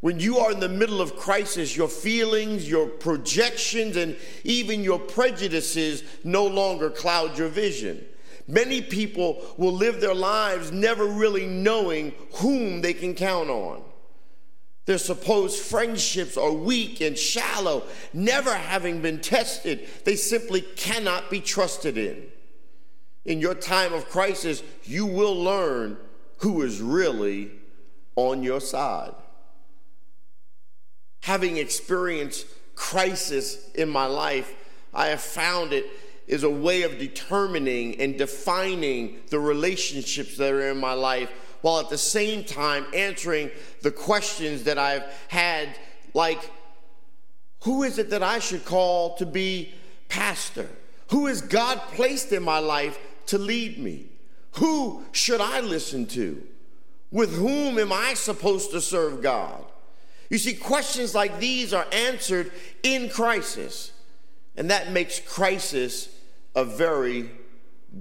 When 0.01 0.19
you 0.19 0.37
are 0.37 0.51
in 0.51 0.59
the 0.59 0.69
middle 0.69 1.01
of 1.01 1.15
crisis, 1.15 1.75
your 1.75 1.87
feelings, 1.87 2.69
your 2.69 2.85
projections, 2.85 3.95
and 3.95 4.15
even 4.43 4.83
your 4.83 4.99
prejudices 4.99 6.03
no 6.23 6.45
longer 6.45 6.89
cloud 6.89 7.37
your 7.37 7.47
vision. 7.47 8.05
Many 8.47 8.81
people 8.81 9.43
will 9.57 9.73
live 9.73 9.99
their 9.99 10.15
lives 10.15 10.71
never 10.71 11.05
really 11.05 11.45
knowing 11.45 12.13
whom 12.35 12.81
they 12.81 12.93
can 12.93 13.13
count 13.13 13.49
on. 13.49 13.83
Their 14.85 14.97
supposed 14.97 15.59
friendships 15.59 16.37
are 16.37 16.51
weak 16.51 17.01
and 17.01 17.17
shallow, 17.17 17.83
never 18.13 18.53
having 18.53 19.01
been 19.01 19.19
tested. 19.19 19.85
They 20.05 20.15
simply 20.15 20.61
cannot 20.61 21.29
be 21.29 21.41
trusted 21.41 21.97
in. 21.97 22.23
In 23.25 23.41
your 23.41 23.53
time 23.53 23.91
of 23.91 24.07
crisis, 24.07 24.63
you 24.85 25.05
will 25.05 25.35
learn 25.35 25.97
who 26.37 26.61
is 26.61 26.81
really 26.81 27.51
on 28.15 28.43
your 28.43 28.61
side. 28.61 29.13
Having 31.23 31.57
experienced 31.57 32.47
crisis 32.75 33.69
in 33.71 33.89
my 33.89 34.05
life, 34.05 34.53
I 34.93 35.07
have 35.07 35.19
found 35.19 35.73
it 35.73 35.85
is 36.27 36.43
a 36.43 36.49
way 36.49 36.83
of 36.83 36.99
determining 36.99 37.99
and 38.01 38.17
defining 38.17 39.19
the 39.29 39.39
relationships 39.39 40.37
that 40.37 40.51
are 40.51 40.69
in 40.69 40.77
my 40.77 40.93
life 40.93 41.31
while 41.61 41.79
at 41.79 41.89
the 41.89 41.97
same 41.97 42.43
time 42.43 42.85
answering 42.93 43.49
the 43.81 43.91
questions 43.91 44.63
that 44.63 44.77
I've 44.77 45.03
had 45.29 45.69
like, 46.13 46.51
who 47.61 47.83
is 47.83 47.97
it 47.97 48.09
that 48.11 48.23
I 48.23 48.39
should 48.39 48.65
call 48.65 49.15
to 49.17 49.25
be 49.25 49.73
pastor? 50.09 50.69
Who 51.09 51.27
has 51.27 51.41
God 51.41 51.79
placed 51.93 52.31
in 52.31 52.43
my 52.43 52.59
life 52.59 52.99
to 53.27 53.37
lead 53.37 53.79
me? 53.79 54.07
Who 54.53 55.03
should 55.11 55.41
I 55.41 55.61
listen 55.61 56.05
to? 56.07 56.43
With 57.11 57.35
whom 57.35 57.79
am 57.79 57.93
I 57.93 58.13
supposed 58.15 58.71
to 58.71 58.81
serve 58.81 59.21
God? 59.21 59.63
You 60.29 60.37
see, 60.37 60.53
questions 60.53 61.15
like 61.15 61.39
these 61.39 61.73
are 61.73 61.87
answered 61.91 62.51
in 62.83 63.09
crisis, 63.09 63.93
and 64.57 64.69
that 64.69 64.91
makes 64.91 65.19
crisis 65.21 66.09
a 66.57 66.65
very 66.65 67.29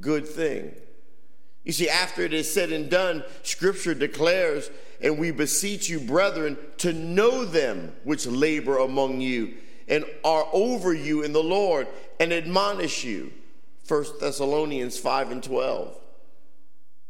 good 0.00 0.26
thing. 0.26 0.74
You 1.62 1.72
see, 1.72 1.90
after 1.90 2.22
it 2.22 2.32
is 2.32 2.50
said 2.50 2.72
and 2.72 2.88
done, 2.88 3.22
Scripture 3.42 3.92
declares, 3.92 4.70
and 5.02 5.18
we 5.18 5.30
beseech 5.30 5.90
you, 5.90 6.00
brethren, 6.00 6.56
to 6.78 6.94
know 6.94 7.44
them 7.44 7.92
which 8.04 8.26
labor 8.26 8.78
among 8.78 9.20
you 9.20 9.54
and 9.88 10.06
are 10.24 10.48
over 10.54 10.94
you 10.94 11.22
in 11.22 11.34
the 11.34 11.42
Lord 11.42 11.86
and 12.18 12.32
admonish 12.32 13.04
you. 13.04 13.30
1 13.86 14.04
Thessalonians 14.20 14.98
5 14.98 15.32
and 15.32 15.42
12. 15.42 15.94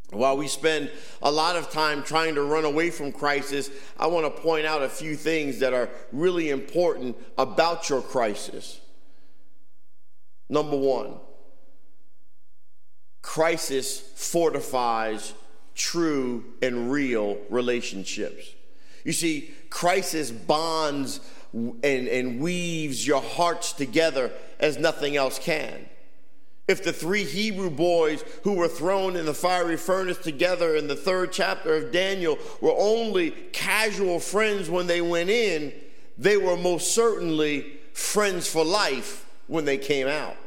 While 0.09 0.35
we 0.35 0.47
spend 0.47 0.91
a 1.21 1.31
lot 1.31 1.55
of 1.55 1.71
time 1.71 2.03
trying 2.03 2.35
to 2.35 2.43
run 2.43 2.65
away 2.65 2.89
from 2.91 3.13
crisis, 3.13 3.69
I 3.97 4.07
want 4.07 4.25
to 4.25 4.41
point 4.41 4.65
out 4.65 4.83
a 4.83 4.89
few 4.89 5.15
things 5.15 5.59
that 5.59 5.73
are 5.73 5.89
really 6.11 6.49
important 6.49 7.15
about 7.37 7.89
your 7.89 8.01
crisis. 8.01 8.81
Number 10.49 10.77
one, 10.77 11.15
Crisis 13.27 13.99
fortifies 14.15 15.33
true 15.75 16.45
and 16.61 16.89
real 16.89 17.37
relationships. 17.49 18.53
You 19.03 19.11
see, 19.11 19.51
crisis 19.69 20.31
bonds 20.31 21.19
and, 21.53 21.83
and 21.83 22.39
weaves 22.39 23.05
your 23.05 23.21
hearts 23.21 23.73
together 23.73 24.31
as 24.61 24.77
nothing 24.77 25.17
else 25.17 25.39
can. 25.39 25.89
If 26.69 26.85
the 26.85 26.93
three 26.93 27.25
Hebrew 27.25 27.69
boys 27.69 28.23
who 28.43 28.53
were 28.53 28.69
thrown 28.69 29.17
in 29.17 29.25
the 29.25 29.33
fiery 29.33 29.75
furnace 29.75 30.19
together 30.19 30.77
in 30.77 30.87
the 30.87 30.95
third 30.95 31.33
chapter 31.33 31.75
of 31.75 31.91
Daniel 31.91 32.39
were 32.61 32.75
only 32.77 33.31
casual 33.51 34.21
friends 34.21 34.69
when 34.69 34.87
they 34.87 35.01
went 35.01 35.29
in, 35.29 35.73
they 36.17 36.37
were 36.37 36.55
most 36.55 36.95
certainly 36.95 37.73
friends 37.91 38.49
for 38.49 38.63
life 38.63 39.29
when 39.47 39.65
they 39.65 39.77
came 39.77 40.07
out. 40.07 40.37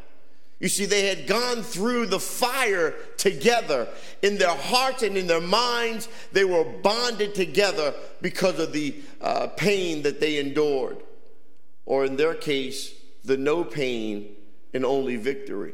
You 0.60 0.68
see, 0.68 0.84
they 0.84 1.08
had 1.08 1.26
gone 1.26 1.62
through 1.62 2.06
the 2.06 2.20
fire 2.20 2.94
together. 3.16 3.88
In 4.20 4.36
their 4.36 4.54
hearts 4.54 5.02
and 5.02 5.16
in 5.16 5.26
their 5.26 5.40
minds, 5.40 6.06
they 6.32 6.44
were 6.44 6.64
bonded 6.64 7.34
together 7.34 7.94
because 8.20 8.58
of 8.58 8.74
the 8.74 9.00
uh, 9.22 9.48
pain 9.56 10.02
that 10.02 10.20
they 10.20 10.38
endured. 10.38 10.98
Or 11.86 12.04
in 12.04 12.16
their 12.16 12.34
case, 12.34 12.92
the 13.24 13.38
no 13.38 13.64
pain 13.64 14.36
and 14.74 14.84
only 14.84 15.16
victory. 15.16 15.72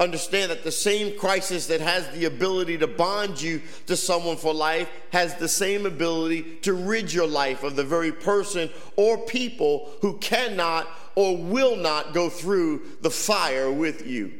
Understand 0.00 0.50
that 0.50 0.64
the 0.64 0.72
same 0.72 1.16
crisis 1.16 1.68
that 1.68 1.80
has 1.80 2.08
the 2.10 2.24
ability 2.24 2.78
to 2.78 2.88
bond 2.88 3.40
you 3.40 3.62
to 3.86 3.96
someone 3.96 4.36
for 4.36 4.52
life 4.52 4.88
has 5.12 5.36
the 5.36 5.46
same 5.46 5.86
ability 5.86 6.56
to 6.62 6.72
rid 6.72 7.12
your 7.12 7.28
life 7.28 7.62
of 7.62 7.76
the 7.76 7.84
very 7.84 8.10
person 8.10 8.68
or 8.96 9.18
people 9.18 9.90
who 10.00 10.18
cannot 10.18 10.88
or 11.14 11.36
will 11.36 11.76
not 11.76 12.14
go 12.14 12.28
through 12.28 12.82
the 13.00 13.10
fire 13.10 13.70
with 13.70 14.06
you. 14.06 14.32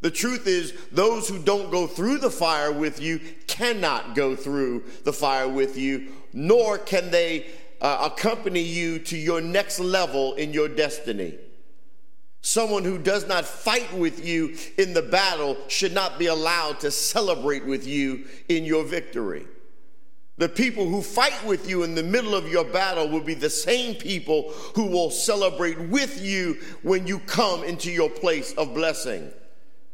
The 0.00 0.10
truth 0.10 0.46
is, 0.46 0.72
those 0.92 1.28
who 1.28 1.38
don't 1.38 1.70
go 1.70 1.86
through 1.86 2.18
the 2.18 2.30
fire 2.30 2.72
with 2.72 3.00
you 3.00 3.20
cannot 3.46 4.14
go 4.14 4.36
through 4.36 4.84
the 5.04 5.12
fire 5.12 5.48
with 5.48 5.76
you, 5.76 6.12
nor 6.32 6.78
can 6.78 7.10
they 7.10 7.46
uh, 7.80 8.10
accompany 8.12 8.60
you 8.60 8.98
to 9.00 9.16
your 9.16 9.40
next 9.40 9.80
level 9.80 10.34
in 10.34 10.52
your 10.52 10.68
destiny. 10.68 11.34
Someone 12.40 12.84
who 12.84 12.98
does 12.98 13.26
not 13.26 13.44
fight 13.44 13.92
with 13.92 14.24
you 14.24 14.56
in 14.78 14.94
the 14.94 15.02
battle 15.02 15.56
should 15.66 15.92
not 15.92 16.18
be 16.18 16.26
allowed 16.26 16.80
to 16.80 16.90
celebrate 16.90 17.66
with 17.66 17.86
you 17.86 18.24
in 18.48 18.64
your 18.64 18.84
victory. 18.84 19.46
The 20.38 20.48
people 20.48 20.88
who 20.88 21.02
fight 21.02 21.44
with 21.44 21.68
you 21.68 21.82
in 21.82 21.96
the 21.96 22.02
middle 22.02 22.34
of 22.34 22.48
your 22.48 22.64
battle 22.64 23.08
will 23.08 23.20
be 23.20 23.34
the 23.34 23.50
same 23.50 23.96
people 23.96 24.52
who 24.76 24.86
will 24.86 25.10
celebrate 25.10 25.78
with 25.78 26.24
you 26.24 26.58
when 26.82 27.06
you 27.08 27.18
come 27.18 27.64
into 27.64 27.90
your 27.90 28.08
place 28.08 28.52
of 28.52 28.72
blessing. 28.72 29.32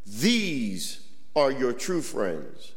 These 0.05 1.01
are 1.35 1.51
your 1.51 1.73
true 1.73 2.03
friends. 2.03 2.73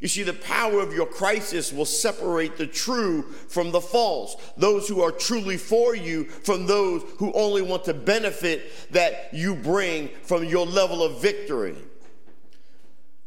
You 0.00 0.08
see, 0.08 0.22
the 0.22 0.32
power 0.32 0.80
of 0.80 0.94
your 0.94 1.06
crisis 1.06 1.72
will 1.72 1.84
separate 1.84 2.56
the 2.56 2.68
true 2.68 3.22
from 3.22 3.72
the 3.72 3.80
false, 3.80 4.36
those 4.56 4.88
who 4.88 5.02
are 5.02 5.10
truly 5.10 5.56
for 5.56 5.94
you 5.94 6.24
from 6.24 6.66
those 6.66 7.02
who 7.18 7.32
only 7.32 7.62
want 7.62 7.84
to 7.84 7.94
benefit 7.94 8.92
that 8.92 9.30
you 9.32 9.56
bring 9.56 10.08
from 10.22 10.44
your 10.44 10.64
level 10.64 11.02
of 11.02 11.20
victory. 11.20 11.76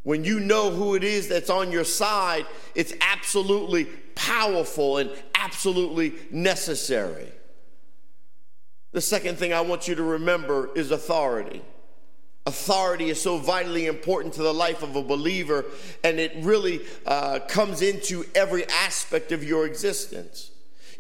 When 0.04 0.24
you 0.24 0.40
know 0.40 0.72
who 0.72 0.96
it 0.96 1.04
is 1.04 1.28
that's 1.28 1.50
on 1.50 1.72
your 1.72 1.84
side, 1.84 2.46
it's 2.74 2.94
absolutely 3.02 3.86
powerful 4.16 4.98
and 4.98 5.12
absolutely 5.36 6.14
necessary. 6.32 7.32
The 8.92 9.02
second 9.02 9.38
thing 9.38 9.54
I 9.54 9.62
want 9.62 9.88
you 9.88 9.96
to 9.96 10.04
remember 10.04 10.70
is 10.76 10.92
authority. 10.92 11.62
Authority 12.46 13.10
is 13.10 13.22
so 13.22 13.38
vitally 13.38 13.86
important 13.86 14.34
to 14.34 14.44
the 14.44 14.54
life 14.54 14.82
of 14.82 14.96
a 14.96 15.04
believer, 15.04 15.66
and 16.04 16.20
it 16.20 16.34
really 16.38 16.82
uh, 17.06 17.40
comes 17.48 17.82
into 17.82 18.26
every 18.34 18.68
aspect 18.68 19.32
of 19.32 19.44
your 19.44 19.66
existence. 19.66 20.51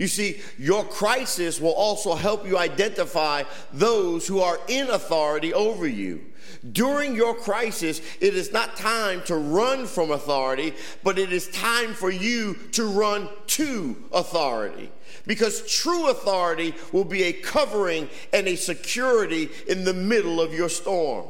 You 0.01 0.07
see, 0.07 0.41
your 0.57 0.83
crisis 0.83 1.61
will 1.61 1.73
also 1.73 2.15
help 2.15 2.47
you 2.47 2.57
identify 2.57 3.43
those 3.71 4.25
who 4.25 4.39
are 4.39 4.57
in 4.67 4.89
authority 4.89 5.53
over 5.53 5.85
you. 5.85 6.25
During 6.71 7.15
your 7.15 7.35
crisis, 7.35 8.01
it 8.19 8.35
is 8.35 8.51
not 8.51 8.75
time 8.75 9.21
to 9.25 9.35
run 9.35 9.85
from 9.85 10.09
authority, 10.09 10.73
but 11.03 11.19
it 11.19 11.31
is 11.31 11.49
time 11.49 11.93
for 11.93 12.09
you 12.09 12.55
to 12.71 12.85
run 12.85 13.29
to 13.45 13.95
authority. 14.11 14.91
Because 15.27 15.71
true 15.71 16.09
authority 16.09 16.73
will 16.91 17.05
be 17.05 17.21
a 17.25 17.33
covering 17.33 18.09
and 18.33 18.47
a 18.47 18.55
security 18.55 19.49
in 19.67 19.83
the 19.83 19.93
middle 19.93 20.41
of 20.41 20.51
your 20.51 20.69
storm. 20.69 21.27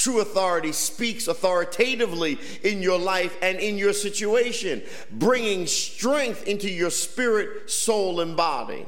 True 0.00 0.22
authority 0.22 0.72
speaks 0.72 1.28
authoritatively 1.28 2.38
in 2.62 2.80
your 2.80 2.98
life 2.98 3.36
and 3.42 3.58
in 3.58 3.76
your 3.76 3.92
situation, 3.92 4.82
bringing 5.10 5.66
strength 5.66 6.48
into 6.48 6.70
your 6.70 6.88
spirit, 6.88 7.70
soul, 7.70 8.20
and 8.20 8.34
body. 8.34 8.86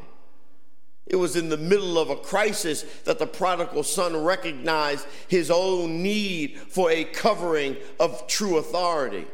It 1.06 1.16
was 1.16 1.36
in 1.36 1.50
the 1.50 1.58
middle 1.58 1.98
of 1.98 2.08
a 2.08 2.16
crisis 2.16 2.84
that 3.04 3.18
the 3.18 3.26
prodigal 3.26 3.82
son 3.82 4.24
recognized 4.24 5.06
his 5.28 5.50
own 5.50 6.02
need 6.02 6.56
for 6.56 6.90
a 6.90 7.04
covering 7.04 7.76
of 8.00 8.26
true 8.26 8.56
authority. 8.56 9.26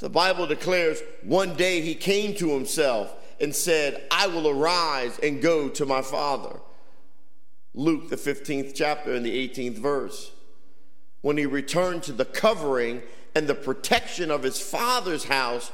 The 0.00 0.10
Bible 0.10 0.46
declares 0.46 1.00
one 1.22 1.56
day 1.56 1.80
he 1.80 1.94
came 1.94 2.34
to 2.34 2.50
himself 2.50 3.14
and 3.40 3.56
said, 3.56 4.06
I 4.10 4.26
will 4.26 4.46
arise 4.46 5.18
and 5.22 5.40
go 5.40 5.70
to 5.70 5.86
my 5.86 6.02
father. 6.02 6.60
Luke, 7.72 8.10
the 8.10 8.16
15th 8.16 8.74
chapter, 8.74 9.14
and 9.14 9.24
the 9.24 9.48
18th 9.48 9.78
verse. 9.78 10.32
When 11.26 11.38
he 11.38 11.46
returned 11.46 12.04
to 12.04 12.12
the 12.12 12.24
covering 12.24 13.02
and 13.34 13.48
the 13.48 13.54
protection 13.56 14.30
of 14.30 14.44
his 14.44 14.60
father's 14.60 15.24
house, 15.24 15.72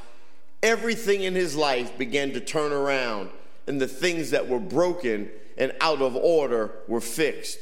everything 0.62 1.24
in 1.24 1.34
his 1.34 1.54
life 1.54 1.98
began 1.98 2.32
to 2.32 2.40
turn 2.40 2.72
around 2.72 3.28
and 3.66 3.78
the 3.78 3.86
things 3.86 4.30
that 4.30 4.48
were 4.48 4.58
broken 4.58 5.28
and 5.58 5.74
out 5.82 6.00
of 6.00 6.16
order 6.16 6.70
were 6.88 7.02
fixed. 7.02 7.58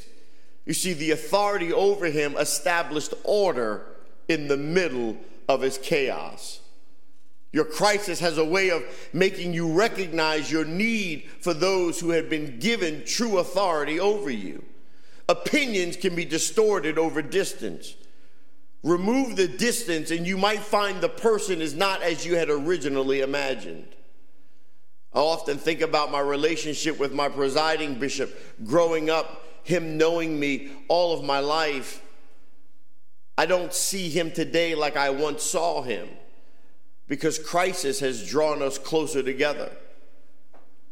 You 0.65 0.73
see, 0.73 0.93
the 0.93 1.11
authority 1.11 1.73
over 1.73 2.05
him 2.05 2.37
established 2.37 3.13
order 3.25 3.85
in 4.29 4.47
the 4.47 4.55
middle 4.55 5.17
of 5.49 5.59
his 5.59 5.77
chaos. 5.77 6.61
Your 7.51 7.65
crisis 7.65 8.21
has 8.21 8.37
a 8.37 8.45
way 8.45 8.69
of 8.69 8.85
making 9.11 9.53
you 9.53 9.69
recognize 9.69 10.49
your 10.49 10.63
need 10.63 11.25
for 11.41 11.53
those 11.53 11.99
who 11.99 12.11
have 12.11 12.29
been 12.29 12.57
given 12.57 13.03
true 13.03 13.39
authority 13.39 13.99
over 13.99 14.29
you. 14.29 14.63
Opinions 15.29 15.95
can 15.95 16.15
be 16.15 16.25
distorted 16.25 16.97
over 16.97 17.21
distance. 17.21 17.95
Remove 18.83 19.35
the 19.35 19.47
distance, 19.47 20.11
and 20.11 20.25
you 20.25 20.37
might 20.37 20.59
find 20.59 21.01
the 21.01 21.09
person 21.09 21.61
is 21.61 21.75
not 21.75 22.01
as 22.01 22.25
you 22.25 22.35
had 22.35 22.49
originally 22.49 23.21
imagined. 23.21 23.87
I 25.13 25.19
often 25.19 25.57
think 25.57 25.81
about 25.81 26.11
my 26.11 26.19
relationship 26.19 26.97
with 26.99 27.13
my 27.13 27.29
presiding 27.29 27.95
bishop 27.95 28.33
growing 28.65 29.09
up, 29.09 29.45
him 29.63 29.97
knowing 29.97 30.39
me 30.39 30.69
all 30.87 31.13
of 31.13 31.23
my 31.23 31.39
life. 31.39 32.01
I 33.37 33.45
don't 33.45 33.73
see 33.73 34.09
him 34.09 34.31
today 34.31 34.73
like 34.73 34.95
I 34.95 35.09
once 35.09 35.43
saw 35.43 35.81
him 35.81 36.09
because 37.07 37.37
crisis 37.37 37.99
has 37.99 38.27
drawn 38.27 38.61
us 38.61 38.77
closer 38.77 39.21
together. 39.21 39.71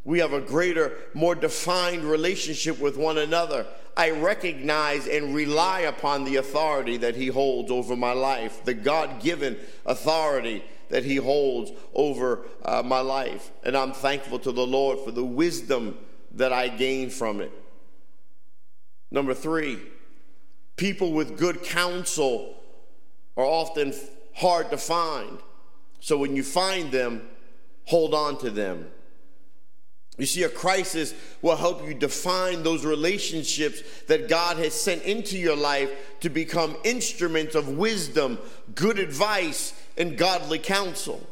We 0.04 0.20
have 0.20 0.34
a 0.34 0.42
greater, 0.42 0.98
more 1.14 1.36
defined 1.36 2.04
relationship 2.04 2.80
with 2.80 2.98
one 2.98 3.18
another. 3.18 3.66
I 4.00 4.12
recognize 4.12 5.08
and 5.08 5.36
rely 5.36 5.82
upon 5.82 6.24
the 6.24 6.38
authority 6.38 6.96
that 6.96 7.18
He 7.18 7.28
holds 7.28 7.70
over 7.70 7.98
my 7.98 8.14
life, 8.14 8.64
the 8.64 8.74
God 8.74 9.22
given 9.22 9.58
authority 9.86 10.64
that 10.88 11.04
He 11.04 11.18
holds 11.18 11.74
over 11.94 12.46
uh, 12.64 12.82
my 12.82 13.02
life. 13.02 13.52
And 13.62 13.76
I'm 13.76 13.92
thankful 13.92 14.40
to 14.40 14.54
the 14.54 14.66
Lord 14.66 15.00
for 15.00 15.12
the 15.12 15.26
wisdom 15.26 15.98
that 16.36 16.54
I 16.54 16.70
gain 16.70 17.10
from 17.10 17.42
it. 17.42 17.52
Number 19.12 19.34
three, 19.34 19.80
people 20.78 21.12
with 21.12 21.38
good 21.38 21.62
counsel 21.64 22.56
are 23.36 23.44
often 23.44 23.94
hard 24.34 24.72
to 24.72 24.78
find. 24.78 25.40
So 26.00 26.18
when 26.18 26.38
you 26.38 26.44
find 26.44 26.90
them, 26.90 27.28
hold 27.84 28.14
on 28.14 28.38
to 28.38 28.50
them. 28.50 28.92
You 30.20 30.26
see, 30.26 30.44
a 30.44 30.50
crisis 30.50 31.14
will 31.42 31.56
help 31.56 31.88
you 31.88 31.94
define 31.94 32.62
those 32.62 32.86
relationships 32.86 33.82
that 34.08 34.28
God 34.28 34.58
has 34.58 34.74
sent 34.74 35.04
into 35.04 35.38
your 35.38 35.56
life 35.56 35.90
to 36.20 36.30
become 36.30 36.76
instruments 36.84 37.56
of 37.56 37.70
wisdom, 37.70 38.38
good 38.76 39.00
advice, 39.00 39.74
and 39.98 40.18
godly 40.18 40.60
counsel. 40.60 41.26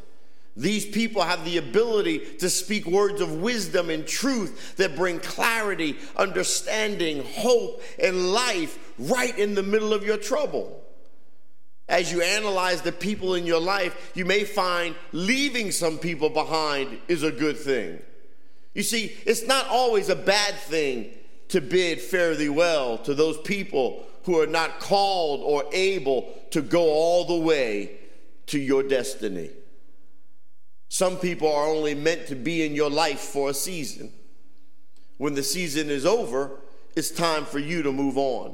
These 0.55 0.85
people 0.87 1.21
have 1.21 1.43
the 1.43 1.57
ability 1.57 2.19
to 2.39 2.49
speak 2.49 2.87
words 2.87 3.21
of 3.21 3.41
wisdom 3.41 3.89
and 3.89 4.07
truth 4.07 4.77
that 4.77 4.95
bring 4.95 5.19
clarity, 5.19 5.97
understanding, 6.15 7.23
hope, 7.23 7.83
and 8.01 8.31
life 8.31 8.79
right 8.97 9.37
in 9.37 9.53
the 9.53 9.61
middle 9.61 9.93
of 9.93 10.03
your 10.03 10.17
trouble. 10.17 10.83
As 11.89 12.11
you 12.11 12.21
analyze 12.21 12.81
the 12.81 12.91
people 12.91 13.35
in 13.35 13.45
your 13.45 13.61
life, 13.61 14.11
you 14.15 14.25
may 14.25 14.45
find 14.45 14.95
leaving 15.11 15.71
some 15.71 15.97
people 15.97 16.29
behind 16.29 16.99
is 17.07 17.23
a 17.23 17.31
good 17.31 17.57
thing. 17.57 17.99
You 18.77 18.83
see, 18.83 19.17
it's 19.25 19.47
not 19.47 19.65
always 19.69 20.09
a 20.09 20.15
bad 20.15 20.53
thing 20.53 21.09
to 21.47 21.61
bid 21.61 21.99
fare 21.99 22.35
thee 22.35 22.47
well 22.47 22.99
to 22.99 23.15
those 23.15 23.39
people 23.39 24.05
who 24.25 24.39
are 24.39 24.45
not 24.45 24.79
called 24.79 25.41
or 25.41 25.63
able 25.73 26.31
to 26.51 26.61
go 26.61 26.83
all 26.83 27.25
the 27.25 27.43
way 27.43 27.97
to 28.45 28.59
your 28.59 28.83
destiny. 28.83 29.49
Some 30.89 31.17
people 31.17 31.51
are 31.51 31.65
only 31.65 31.95
meant 31.95 32.27
to 32.27 32.35
be 32.35 32.63
in 32.63 32.75
your 32.75 32.91
life 32.91 33.19
for 33.19 33.49
a 33.49 33.53
season. 33.55 34.13
When 35.17 35.33
the 35.33 35.41
season 35.41 35.89
is 35.89 36.05
over, 36.05 36.51
it's 36.95 37.09
time 37.09 37.45
for 37.45 37.57
you 37.57 37.81
to 37.81 37.91
move 37.91 38.15
on. 38.15 38.53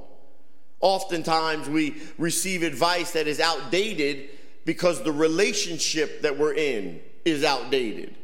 Oftentimes, 0.79 1.67
we 1.67 2.01
receive 2.17 2.63
advice 2.63 3.12
that 3.12 3.27
is 3.27 3.41
outdated 3.41 4.29
because 4.63 5.03
the 5.03 5.12
relationship 5.12 6.21
that 6.21 6.38
we're 6.38 6.53
in 6.53 7.01
is 7.25 7.43
outdated. 7.43 8.15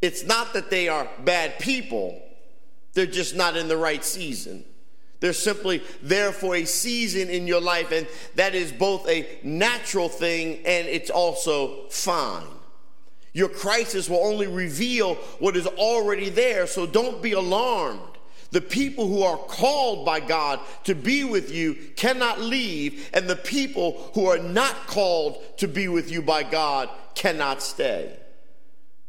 It's 0.00 0.24
not 0.24 0.52
that 0.54 0.70
they 0.70 0.88
are 0.88 1.08
bad 1.24 1.58
people, 1.58 2.20
they're 2.94 3.06
just 3.06 3.34
not 3.34 3.56
in 3.56 3.68
the 3.68 3.76
right 3.76 4.04
season. 4.04 4.64
They're 5.20 5.32
simply 5.32 5.82
there 6.00 6.30
for 6.30 6.54
a 6.54 6.64
season 6.64 7.28
in 7.28 7.48
your 7.48 7.60
life, 7.60 7.90
and 7.90 8.06
that 8.36 8.54
is 8.54 8.70
both 8.70 9.08
a 9.08 9.40
natural 9.42 10.08
thing 10.08 10.58
and 10.64 10.86
it's 10.86 11.10
also 11.10 11.88
fine. 11.88 12.46
Your 13.32 13.48
crisis 13.48 14.08
will 14.08 14.24
only 14.24 14.46
reveal 14.46 15.16
what 15.38 15.56
is 15.56 15.66
already 15.66 16.28
there, 16.28 16.66
so 16.66 16.86
don't 16.86 17.20
be 17.22 17.32
alarmed. 17.32 18.00
The 18.50 18.60
people 18.60 19.06
who 19.06 19.22
are 19.22 19.36
called 19.36 20.06
by 20.06 20.20
God 20.20 20.60
to 20.84 20.94
be 20.94 21.24
with 21.24 21.52
you 21.52 21.74
cannot 21.96 22.40
leave, 22.40 23.10
and 23.12 23.28
the 23.28 23.36
people 23.36 24.10
who 24.14 24.26
are 24.26 24.38
not 24.38 24.74
called 24.86 25.58
to 25.58 25.68
be 25.68 25.88
with 25.88 26.10
you 26.10 26.22
by 26.22 26.42
God 26.44 26.88
cannot 27.14 27.62
stay. 27.62 28.16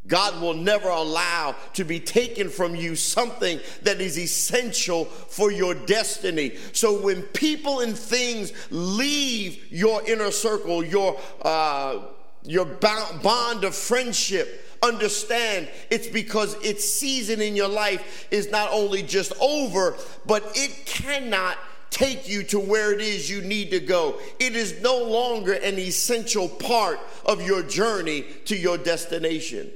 God 0.10 0.42
will 0.42 0.56
never 0.56 0.90
allow 0.90 1.56
to 1.76 1.86
be 1.86 2.00
taken 2.00 2.50
from 2.50 2.76
you 2.76 2.96
something 2.96 3.60
that 3.84 4.02
is 4.02 4.20
essential 4.20 5.06
for 5.06 5.52
your 5.52 5.74
destiny. 5.74 6.58
So 6.74 7.00
when 7.00 7.22
people 7.22 7.80
and 7.80 7.98
things 7.98 8.52
leave 8.72 9.72
your 9.72 10.06
inner 10.10 10.32
circle, 10.32 10.84
your 10.84 11.18
uh, 11.44 12.00
your 12.44 12.66
bond 12.66 13.64
of 13.64 13.76
friendship, 13.76 14.66
understand 14.82 15.70
it's 15.90 16.08
because 16.08 16.56
its 16.64 16.90
season 16.90 17.42
in 17.42 17.56
your 17.56 17.68
life 17.68 18.28
is 18.32 18.50
not 18.50 18.72
only 18.72 19.04
just 19.04 19.34
over, 19.40 19.96
but 20.26 20.44
it 20.56 20.86
cannot 20.86 21.58
take 21.90 22.30
you 22.30 22.44
to 22.44 22.60
where 22.60 22.94
it 22.94 23.02
is 23.02 23.30
you 23.30 23.42
need 23.42 23.72
to 23.72 23.80
go. 23.80 24.20
It 24.40 24.56
is 24.56 24.82
no 24.82 25.04
longer 25.04 25.54
an 25.54 25.78
essential 25.78 26.48
part 26.48 27.00
of 27.26 27.46
your 27.46 27.62
journey 27.62 28.22
to 28.46 28.56
your 28.56 28.78
destination. 28.78 29.70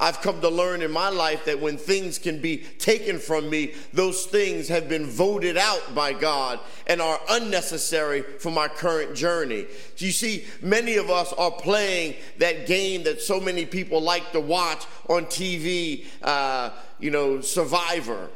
I've 0.00 0.20
come 0.20 0.40
to 0.40 0.48
learn 0.48 0.82
in 0.82 0.90
my 0.90 1.08
life 1.08 1.44
that 1.44 1.60
when 1.60 1.76
things 1.76 2.18
can 2.18 2.40
be 2.40 2.58
taken 2.58 3.20
from 3.20 3.48
me, 3.48 3.74
those 3.92 4.26
things 4.26 4.66
have 4.68 4.88
been 4.88 5.06
voted 5.06 5.56
out 5.56 5.94
by 5.94 6.12
God 6.12 6.58
and 6.88 7.00
are 7.00 7.20
unnecessary 7.30 8.22
for 8.22 8.50
my 8.50 8.66
current 8.66 9.14
journey. 9.14 9.66
You 9.98 10.10
see, 10.10 10.46
many 10.60 10.96
of 10.96 11.10
us 11.10 11.32
are 11.34 11.52
playing 11.52 12.16
that 12.38 12.66
game 12.66 13.04
that 13.04 13.20
so 13.20 13.38
many 13.38 13.66
people 13.66 14.00
like 14.00 14.32
to 14.32 14.40
watch 14.40 14.84
on 15.08 15.26
TV, 15.26 16.06
uh, 16.22 16.70
you 16.98 17.12
know, 17.12 17.40
Survivor. 17.40 18.30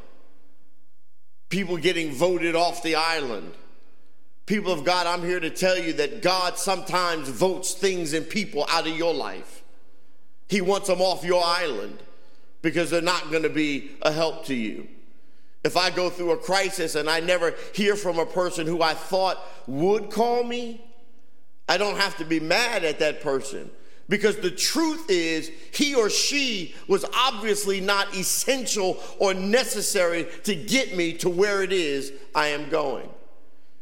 People 1.48 1.76
getting 1.76 2.12
voted 2.12 2.54
off 2.54 2.84
the 2.84 2.94
island. 2.94 3.52
People 4.46 4.72
of 4.72 4.84
God, 4.84 5.08
I'm 5.08 5.22
here 5.22 5.40
to 5.40 5.50
tell 5.50 5.76
you 5.76 5.92
that 5.94 6.22
God 6.22 6.56
sometimes 6.56 7.28
votes 7.28 7.74
things 7.74 8.12
and 8.12 8.28
people 8.28 8.64
out 8.70 8.86
of 8.86 8.96
your 8.96 9.12
life. 9.12 9.57
He 10.48 10.60
wants 10.60 10.88
them 10.88 11.00
off 11.00 11.24
your 11.24 11.44
island 11.44 11.98
because 12.62 12.90
they're 12.90 13.00
not 13.02 13.30
going 13.30 13.42
to 13.42 13.50
be 13.50 13.92
a 14.02 14.10
help 14.10 14.46
to 14.46 14.54
you. 14.54 14.88
If 15.64 15.76
I 15.76 15.90
go 15.90 16.08
through 16.08 16.30
a 16.32 16.36
crisis 16.36 16.94
and 16.94 17.10
I 17.10 17.20
never 17.20 17.54
hear 17.74 17.96
from 17.96 18.18
a 18.18 18.26
person 18.26 18.66
who 18.66 18.80
I 18.80 18.94
thought 18.94 19.38
would 19.66 20.10
call 20.10 20.44
me, 20.44 20.84
I 21.68 21.76
don't 21.76 21.96
have 21.96 22.16
to 22.18 22.24
be 22.24 22.40
mad 22.40 22.84
at 22.84 23.00
that 23.00 23.20
person 23.20 23.70
because 24.08 24.36
the 24.36 24.50
truth 24.50 25.10
is 25.10 25.50
he 25.72 25.94
or 25.94 26.08
she 26.08 26.74
was 26.86 27.04
obviously 27.14 27.80
not 27.80 28.16
essential 28.16 28.98
or 29.18 29.34
necessary 29.34 30.26
to 30.44 30.54
get 30.54 30.96
me 30.96 31.12
to 31.14 31.28
where 31.28 31.62
it 31.62 31.72
is 31.72 32.12
I 32.34 32.48
am 32.48 32.70
going. 32.70 33.08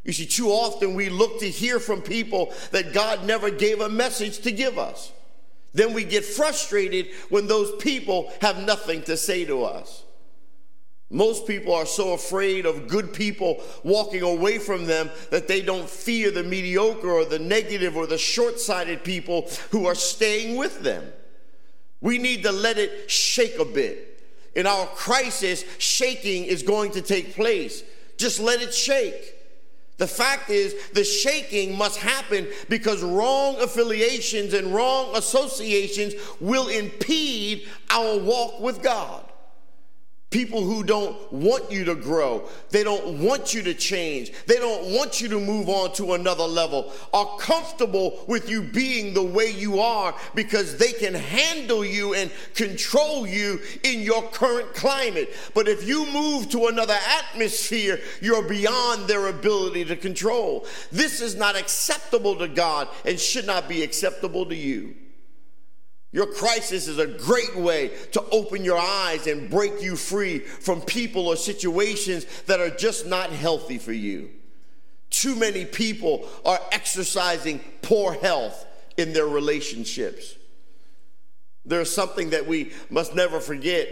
You 0.05 0.13
see, 0.13 0.27
too 0.27 0.49
often 0.49 0.95
we 0.95 1.09
look 1.09 1.41
to 1.41 1.49
hear 1.49 1.79
from 1.79 2.01
people 2.01 2.53
that 2.71 2.93
God 2.93 3.25
never 3.25 3.51
gave 3.51 3.81
a 3.81 3.89
message 3.89 4.41
to 4.41 4.53
give 4.53 4.79
us. 4.79 5.13
Then 5.77 5.93
we 5.93 6.05
get 6.05 6.25
frustrated 6.25 7.09
when 7.29 7.47
those 7.47 7.71
people 7.77 8.33
have 8.41 8.65
nothing 8.65 9.03
to 9.03 9.17
say 9.17 9.45
to 9.45 9.63
us. 9.63 10.05
Most 11.11 11.47
people 11.47 11.75
are 11.75 11.85
so 11.85 12.15
afraid 12.15 12.65
of 12.65 12.89
good 12.89 13.13
people 13.13 13.63
walking 13.85 14.23
away 14.23 14.59
from 14.59 14.87
them 14.87 15.11
that 15.31 15.49
they 15.49 15.61
don't 15.61 15.89
fear 15.89 16.31
the 16.31 16.43
mediocre 16.43 17.11
or 17.11 17.27
the 17.27 17.39
negative 17.39 17.95
or 17.95 18.07
the 18.07 18.17
short 18.17 18.59
sighted 18.59 19.05
people 19.05 19.51
who 19.71 19.85
are 19.85 19.95
staying 19.95 20.57
with 20.57 20.81
them. 20.81 21.13
We 22.01 22.17
need 22.17 22.43
to 22.45 22.53
let 22.53 22.79
it 22.79 23.11
shake 23.11 23.59
a 23.59 23.65
bit. 23.67 24.25
In 24.55 24.67
our 24.67 24.87
crisis, 24.87 25.63
shaking 25.77 26.45
is 26.45 26.63
going 26.63 26.93
to 26.93 27.03
take 27.03 27.35
place. 27.35 27.83
Just 28.17 28.41
let 28.41 28.63
it 28.63 28.73
shake. 28.73 29.36
The 29.99 30.07
fact 30.07 30.51
is, 30.51 30.75
the 30.93 31.05
shaking 31.05 31.77
must 31.77 31.99
happen 31.99 32.49
because 32.69 33.03
wrong 33.03 33.57
affiliations 33.61 34.53
and 34.53 34.75
wrong 34.75 35.17
associations 35.17 36.15
will 36.41 36.69
impede 36.69 37.67
our 37.91 38.19
walk 38.19 38.61
with 38.61 38.83
God. 38.83 39.26
People 40.37 40.61
who 40.61 40.85
don't 40.85 41.33
want 41.33 41.73
you 41.73 41.83
to 41.87 41.95
grow, 41.95 42.47
they 42.69 42.85
don't 42.85 43.23
want 43.23 43.55
you 43.55 43.63
to 43.63 43.73
change, 43.73 44.33
they 44.45 44.57
don't 44.57 44.93
want 44.93 45.19
you 45.19 45.29
to 45.29 45.41
move 45.41 45.71
on 45.71 45.95
to 45.95 46.13
another 46.13 46.45
level, 46.45 46.93
are 47.15 47.39
comfortable 47.39 48.23
with 48.27 48.47
you 48.47 48.61
being 48.61 49.15
the 49.15 49.23
way 49.23 49.51
you 49.51 49.81
are 49.81 50.15
because 50.35 50.77
they 50.77 50.93
can 50.93 51.15
handle 51.15 51.83
you 51.83 52.13
and 52.13 52.31
control 52.55 53.27
you 53.27 53.59
in 53.83 54.01
your 54.01 54.25
current 54.25 54.75
climate. 54.75 55.35
But 55.55 55.69
if 55.69 55.89
you 55.89 56.05
move 56.13 56.51
to 56.51 56.67
another 56.67 56.99
atmosphere, 57.09 57.99
you're 58.21 58.47
beyond 58.47 59.09
their 59.09 59.29
ability 59.29 59.87
to 59.87 59.97
control. 59.97 60.67
This 60.93 61.23
is 61.23 61.35
not 61.35 61.57
acceptable 61.57 62.37
to 62.37 62.49
God 62.49 62.89
and 63.07 63.19
should 63.19 63.47
not 63.47 63.71
be 63.71 63.83
acceptable 63.83 64.45
to 64.45 64.55
you. 64.55 64.97
Your 66.17 66.25
crisis 66.25 66.89
is 66.89 66.99
a 66.99 67.07
great 67.07 67.55
way 67.57 67.89
to 68.13 68.25
open 68.31 68.65
your 68.65 68.79
eyes 68.79 69.27
and 69.27 69.51
break 69.51 69.83
you 69.83 69.97
free 69.97 70.39
from 70.39 70.81
people 70.81 71.29
or 71.29 71.37
situations 71.37 72.25
that 72.47 72.59
are 72.59 72.71
just 72.71 73.07
not 73.07 73.29
healthy 73.29 73.77
for 73.77 73.93
you. 73.93 74.31
Too 75.11 75.37
many 75.37 75.67
people 75.67 76.27
are 76.47 76.59
exercising 76.73 77.61
poor 77.83 78.15
health 78.15 78.65
in 78.97 79.13
their 79.13 79.27
relationships. 79.27 80.37
There's 81.67 81.95
something 81.95 82.31
that 82.31 82.47
we 82.47 82.73
must 82.89 83.15
never 83.15 83.39
forget. 83.39 83.87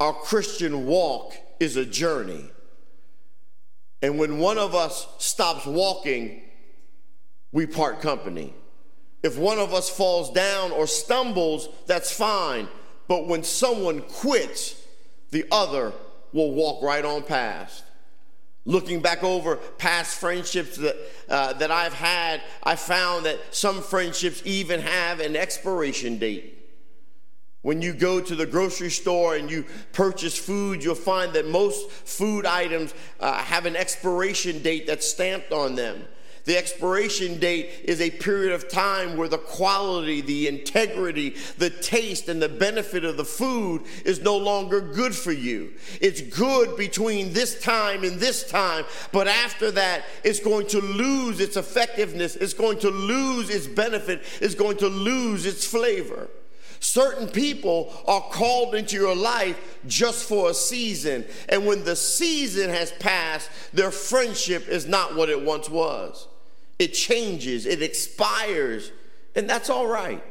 Our 0.00 0.14
Christian 0.14 0.86
walk 0.86 1.34
is 1.60 1.76
a 1.76 1.84
journey. 1.84 2.50
And 4.00 4.18
when 4.18 4.38
one 4.38 4.56
of 4.56 4.74
us 4.74 5.06
stops 5.18 5.66
walking, 5.66 6.40
we 7.52 7.66
part 7.66 8.00
company. 8.00 8.54
If 9.24 9.38
one 9.38 9.58
of 9.58 9.72
us 9.72 9.88
falls 9.88 10.30
down 10.30 10.70
or 10.70 10.86
stumbles, 10.86 11.70
that's 11.86 12.12
fine. 12.12 12.68
But 13.08 13.26
when 13.26 13.42
someone 13.42 14.02
quits, 14.02 14.78
the 15.30 15.46
other 15.50 15.94
will 16.34 16.52
walk 16.52 16.82
right 16.82 17.02
on 17.02 17.22
past. 17.22 17.84
Looking 18.66 19.00
back 19.00 19.24
over 19.24 19.56
past 19.56 20.20
friendships 20.20 20.76
that, 20.76 20.96
uh, 21.30 21.54
that 21.54 21.70
I've 21.70 21.94
had, 21.94 22.42
I 22.62 22.76
found 22.76 23.24
that 23.24 23.38
some 23.50 23.80
friendships 23.80 24.42
even 24.44 24.80
have 24.80 25.20
an 25.20 25.36
expiration 25.36 26.18
date. 26.18 26.58
When 27.62 27.80
you 27.80 27.94
go 27.94 28.20
to 28.20 28.36
the 28.36 28.44
grocery 28.44 28.90
store 28.90 29.36
and 29.36 29.50
you 29.50 29.64
purchase 29.94 30.36
food, 30.36 30.84
you'll 30.84 30.94
find 30.94 31.32
that 31.32 31.48
most 31.48 31.90
food 31.90 32.44
items 32.44 32.92
uh, 33.20 33.38
have 33.38 33.64
an 33.64 33.74
expiration 33.74 34.62
date 34.62 34.86
that's 34.86 35.08
stamped 35.08 35.50
on 35.50 35.76
them. 35.76 36.04
The 36.44 36.58
expiration 36.58 37.38
date 37.38 37.70
is 37.84 38.02
a 38.02 38.10
period 38.10 38.52
of 38.52 38.68
time 38.68 39.16
where 39.16 39.28
the 39.28 39.38
quality, 39.38 40.20
the 40.20 40.46
integrity, 40.46 41.36
the 41.56 41.70
taste, 41.70 42.28
and 42.28 42.40
the 42.40 42.50
benefit 42.50 43.02
of 43.02 43.16
the 43.16 43.24
food 43.24 43.84
is 44.04 44.20
no 44.20 44.36
longer 44.36 44.82
good 44.82 45.14
for 45.14 45.32
you. 45.32 45.72
It's 46.02 46.20
good 46.20 46.76
between 46.76 47.32
this 47.32 47.58
time 47.62 48.04
and 48.04 48.20
this 48.20 48.46
time, 48.46 48.84
but 49.10 49.26
after 49.26 49.70
that, 49.70 50.04
it's 50.22 50.40
going 50.40 50.66
to 50.68 50.80
lose 50.82 51.40
its 51.40 51.56
effectiveness, 51.56 52.36
it's 52.36 52.54
going 52.54 52.78
to 52.80 52.90
lose 52.90 53.48
its 53.48 53.66
benefit, 53.66 54.22
it's 54.42 54.54
going 54.54 54.76
to 54.78 54.88
lose 54.88 55.46
its 55.46 55.66
flavor. 55.66 56.28
Certain 56.78 57.26
people 57.26 57.90
are 58.06 58.20
called 58.20 58.74
into 58.74 58.96
your 58.96 59.16
life 59.16 59.78
just 59.86 60.28
for 60.28 60.50
a 60.50 60.54
season. 60.54 61.24
And 61.48 61.64
when 61.64 61.82
the 61.84 61.96
season 61.96 62.68
has 62.68 62.92
passed, 62.92 63.48
their 63.72 63.90
friendship 63.90 64.68
is 64.68 64.86
not 64.86 65.16
what 65.16 65.30
it 65.30 65.40
once 65.40 65.70
was 65.70 66.28
it 66.78 66.94
changes, 66.94 67.66
it 67.66 67.82
expires, 67.82 68.90
and 69.34 69.48
that's 69.48 69.70
all 69.70 69.86
right. 69.86 70.22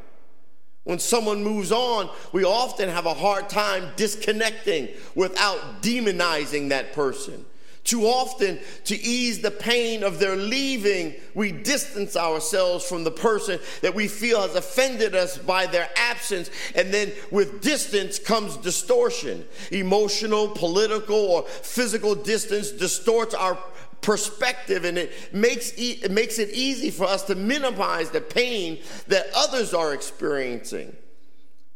When 0.84 1.00
someone 1.00 1.44
moves 1.44 1.72
on, 1.72 2.10
we 2.34 2.44
often 2.44 2.90
have 2.90 3.06
a 3.06 3.14
hard 3.14 3.48
time 3.50 3.92
disconnecting 3.96 4.90
without 5.16 5.82
demonizing 5.82 6.70
that 6.70 6.92
person. 6.94 7.46
Too 7.84 8.04
often, 8.06 8.60
to 8.86 8.96
ease 8.96 9.42
the 9.42 9.52
pain 9.52 10.04
of 10.04 10.18
their 10.18 10.38
leaving, 10.38 11.16
we 11.34 11.52
distance 11.52 12.16
ourselves 12.16 12.86
from 12.88 13.04
the 13.04 13.12
person 13.12 13.60
that 13.82 13.94
we 13.94 14.08
feel 14.08 14.42
has 14.42 14.56
offended 14.56 15.16
us 15.16 15.38
by 15.38 15.66
their 15.66 15.90
absence. 15.98 16.50
And 16.76 16.94
then, 16.94 17.12
with 17.30 17.62
distance 17.62 18.20
comes 18.20 18.56
distortion. 18.56 19.46
Emotional, 19.72 20.48
political, 20.48 21.18
or 21.18 21.44
physical 21.44 22.16
distance 22.16 22.72
distorts 22.72 23.34
our 23.34 23.58
perspective 24.04 24.86
and 24.86 24.98
it 24.98 25.34
makes, 25.34 25.78
e- 25.78 26.00
it 26.04 26.12
makes 26.12 26.38
it 26.38 26.50
easy 26.52 26.92
for 26.92 27.06
us 27.06 27.24
to 27.24 27.36
minimize 27.36 28.12
the 28.12 28.22
pain 28.22 28.80
that 29.08 29.26
others 29.36 29.74
are 29.74 29.94
experiencing. 29.94 30.96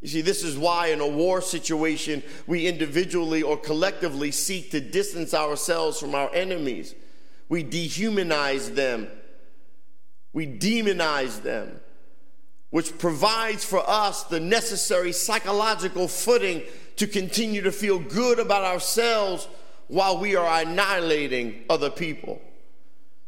You 0.02 0.08
see, 0.08 0.22
this 0.22 0.44
is 0.44 0.58
why 0.58 0.88
in 0.88 1.00
a 1.00 1.08
war 1.08 1.42
situation, 1.42 2.22
we 2.46 2.68
individually 2.68 3.42
or 3.42 3.58
collectively 3.58 4.32
seek 4.32 4.70
to 4.72 4.80
distance 4.80 5.34
ourselves 5.34 6.00
from 6.00 6.13
our 6.13 6.34
enemies. 6.34 6.94
We 7.50 7.63
dehumanize 7.63 8.76
them, 8.76 9.08
we 10.34 10.46
demonize 10.46 11.42
them, 11.42 11.80
which 12.70 12.98
provides 13.00 13.63
for 13.63 13.82
us 13.90 14.24
the 14.24 14.40
necessary 14.40 15.13
psychological 15.13 16.08
footing 16.08 16.63
to 16.98 17.08
continue 17.08 17.62
to 17.62 17.72
feel 17.72 18.00
good 18.00 18.38
about 18.38 18.66
ourselves 18.66 19.48
while 19.88 20.17
we 20.17 20.36
are 20.36 20.62
annihilating 20.62 21.63
other 21.69 21.89
people. 21.89 22.41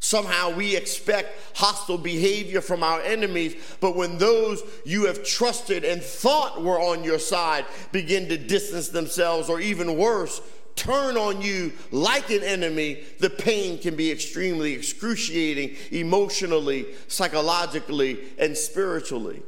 Somehow 0.02 0.56
we 0.56 0.78
expect 0.78 1.58
hostile 1.58 1.98
behavior 1.98 2.62
from 2.62 2.84
our 2.84 3.02
enemies, 3.02 3.56
but 3.82 3.98
when 3.98 4.18
those 4.18 4.64
you 4.86 5.08
have 5.08 5.26
trusted 5.26 5.84
and 5.84 6.02
thought 6.02 6.62
were 6.62 6.80
on 6.80 7.04
your 7.04 7.20
side 7.20 7.66
begin 7.92 8.30
to 8.30 8.38
distance 8.38 8.90
themselves, 8.90 9.50
or 9.50 9.60
even 9.60 9.98
worse, 9.98 10.42
turn 10.76 11.18
on 11.18 11.42
you 11.42 11.74
like 11.92 12.30
an 12.30 12.44
enemy, 12.44 13.04
the 13.20 13.30
pain 13.30 13.78
can 13.78 13.98
be 13.98 14.10
extremely 14.10 14.72
excruciating 14.72 15.76
emotionally, 15.92 16.86
psychologically, 17.10 18.20
and 18.38 18.56
spiritually. 18.56 19.44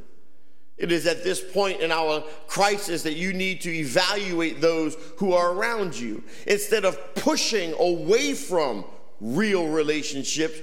It 0.82 0.90
is 0.90 1.06
at 1.06 1.22
this 1.22 1.40
point 1.40 1.80
in 1.80 1.92
our 1.92 2.24
crisis 2.48 3.04
that 3.04 3.14
you 3.14 3.32
need 3.32 3.60
to 3.60 3.70
evaluate 3.70 4.60
those 4.60 4.96
who 5.16 5.32
are 5.32 5.52
around 5.52 5.96
you. 5.96 6.24
Instead 6.48 6.84
of 6.84 7.14
pushing 7.14 7.72
away 7.78 8.34
from 8.34 8.84
real 9.20 9.68
relationships, 9.68 10.58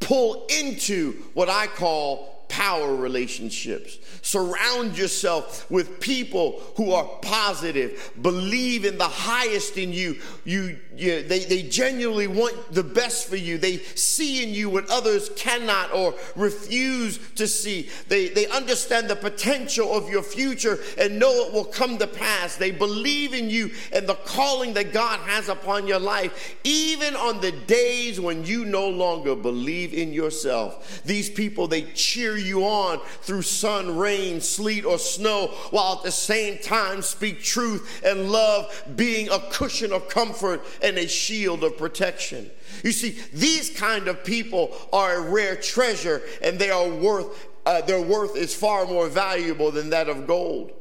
pull 0.00 0.44
into 0.48 1.12
what 1.34 1.48
I 1.48 1.68
call 1.68 2.39
power 2.50 2.94
relationships. 2.94 3.98
Surround 4.22 4.98
yourself 4.98 5.70
with 5.70 6.00
people 6.00 6.60
who 6.76 6.92
are 6.92 7.04
positive, 7.22 8.12
believe 8.20 8.84
in 8.84 8.98
the 8.98 9.08
highest 9.08 9.78
in 9.78 9.92
you. 9.92 10.18
You, 10.44 10.78
you 10.94 11.22
they, 11.22 11.38
they 11.44 11.62
genuinely 11.62 12.26
want 12.26 12.72
the 12.72 12.82
best 12.82 13.28
for 13.28 13.36
you. 13.36 13.56
They 13.56 13.78
see 13.78 14.42
in 14.42 14.50
you 14.50 14.68
what 14.68 14.90
others 14.90 15.30
cannot 15.36 15.94
or 15.94 16.14
refuse 16.36 17.18
to 17.36 17.46
see. 17.46 17.88
They, 18.08 18.28
they 18.28 18.46
understand 18.48 19.08
the 19.08 19.16
potential 19.16 19.94
of 19.94 20.10
your 20.10 20.22
future 20.22 20.80
and 20.98 21.18
know 21.18 21.46
it 21.46 21.52
will 21.54 21.64
come 21.64 21.96
to 21.98 22.06
pass. 22.06 22.56
They 22.56 22.72
believe 22.72 23.32
in 23.32 23.48
you 23.48 23.70
and 23.92 24.06
the 24.06 24.14
calling 24.14 24.74
that 24.74 24.92
God 24.92 25.20
has 25.20 25.48
upon 25.48 25.86
your 25.86 26.00
life, 26.00 26.56
even 26.64 27.14
on 27.14 27.40
the 27.40 27.52
days 27.52 28.20
when 28.20 28.44
you 28.44 28.64
no 28.64 28.88
longer 28.88 29.34
believe 29.34 29.94
in 29.94 30.12
yourself. 30.12 31.02
These 31.04 31.30
people, 31.30 31.68
they 31.68 31.82
cheer 31.92 32.36
you 32.40 32.64
on 32.64 33.00
through 33.22 33.42
sun, 33.42 33.96
rain, 33.96 34.40
sleet, 34.40 34.84
or 34.84 34.98
snow, 34.98 35.48
while 35.70 35.96
at 35.96 36.02
the 36.02 36.10
same 36.10 36.58
time 36.58 37.02
speak 37.02 37.42
truth 37.42 38.02
and 38.04 38.30
love, 38.30 38.84
being 38.96 39.28
a 39.28 39.38
cushion 39.50 39.92
of 39.92 40.08
comfort 40.08 40.62
and 40.82 40.98
a 40.98 41.06
shield 41.06 41.64
of 41.64 41.76
protection. 41.76 42.50
You 42.82 42.92
see, 42.92 43.18
these 43.32 43.70
kind 43.70 44.08
of 44.08 44.24
people 44.24 44.76
are 44.92 45.16
a 45.16 45.30
rare 45.30 45.56
treasure, 45.56 46.22
and 46.42 46.58
they 46.58 46.70
are 46.70 46.88
worth 46.88 47.48
uh, 47.66 47.82
their 47.82 48.00
worth 48.00 48.36
is 48.36 48.54
far 48.54 48.86
more 48.86 49.08
valuable 49.08 49.70
than 49.70 49.90
that 49.90 50.08
of 50.08 50.26
gold. 50.26 50.72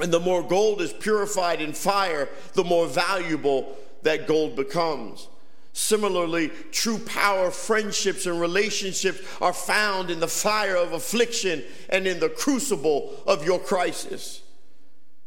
And 0.00 0.12
the 0.12 0.20
more 0.20 0.42
gold 0.42 0.80
is 0.80 0.92
purified 0.92 1.60
in 1.60 1.72
fire, 1.72 2.28
the 2.54 2.64
more 2.64 2.86
valuable 2.86 3.76
that 4.02 4.26
gold 4.26 4.56
becomes. 4.56 5.28
Similarly, 5.72 6.50
true 6.70 6.98
power, 6.98 7.50
friendships, 7.50 8.26
and 8.26 8.40
relationships 8.40 9.20
are 9.40 9.54
found 9.54 10.10
in 10.10 10.20
the 10.20 10.28
fire 10.28 10.76
of 10.76 10.92
affliction 10.92 11.62
and 11.88 12.06
in 12.06 12.20
the 12.20 12.28
crucible 12.28 13.22
of 13.26 13.44
your 13.44 13.58
crisis. 13.58 14.42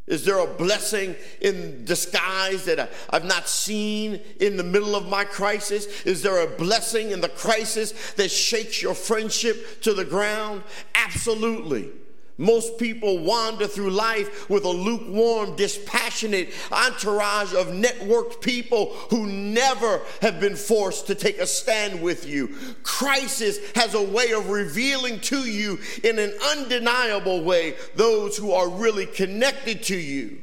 Is 0.08 0.24
there 0.24 0.38
a 0.38 0.46
blessing 0.46 1.16
in 1.42 1.84
disguise 1.84 2.66
that 2.66 2.92
I've 3.10 3.26
not 3.26 3.50
seen 3.50 4.22
in 4.40 4.56
the 4.56 4.64
middle 4.64 4.96
of 4.96 5.10
my 5.10 5.26
crisis? 5.26 5.88
Is 6.04 6.22
there 6.22 6.44
a 6.44 6.58
blessing 6.58 7.10
in 7.10 7.22
the 7.22 7.30
crisis 7.30 8.14
that 8.14 8.30
shakes 8.30 8.84
your 8.84 8.94
friendship 8.94 9.82
to 9.82 9.96
the 9.96 10.06
ground? 10.06 10.62
Absolutely. 10.94 11.92
Most 12.38 12.78
people 12.78 13.20
wander 13.20 13.66
through 13.66 13.92
life 13.92 14.50
with 14.50 14.66
a 14.66 14.70
lukewarm, 14.70 15.56
dispassionate 15.56 16.50
entourage 16.70 17.54
of 17.54 17.68
networked 17.68 18.42
people 18.42 18.88
who 19.10 19.26
never 19.26 20.02
have 20.22 20.42
been 20.42 20.58
forced 20.58 21.08
to 21.08 21.16
take 21.16 21.38
a 21.38 21.48
stand 21.48 22.02
with 22.02 22.28
you. 22.28 22.56
Crisis 22.84 23.60
has 23.76 23.94
a 23.94 24.02
way 24.02 24.32
of 24.32 24.50
revealing 24.50 25.22
to 25.22 25.50
you 25.50 25.80
in 26.04 26.20
an 26.20 26.34
undeniable 26.52 27.42
way 27.42 27.76
those 27.96 28.36
who 28.36 28.52
are 28.52 28.70
really 28.70 29.06
connected 29.06 29.84
to 29.84 29.96
you. 29.96 30.42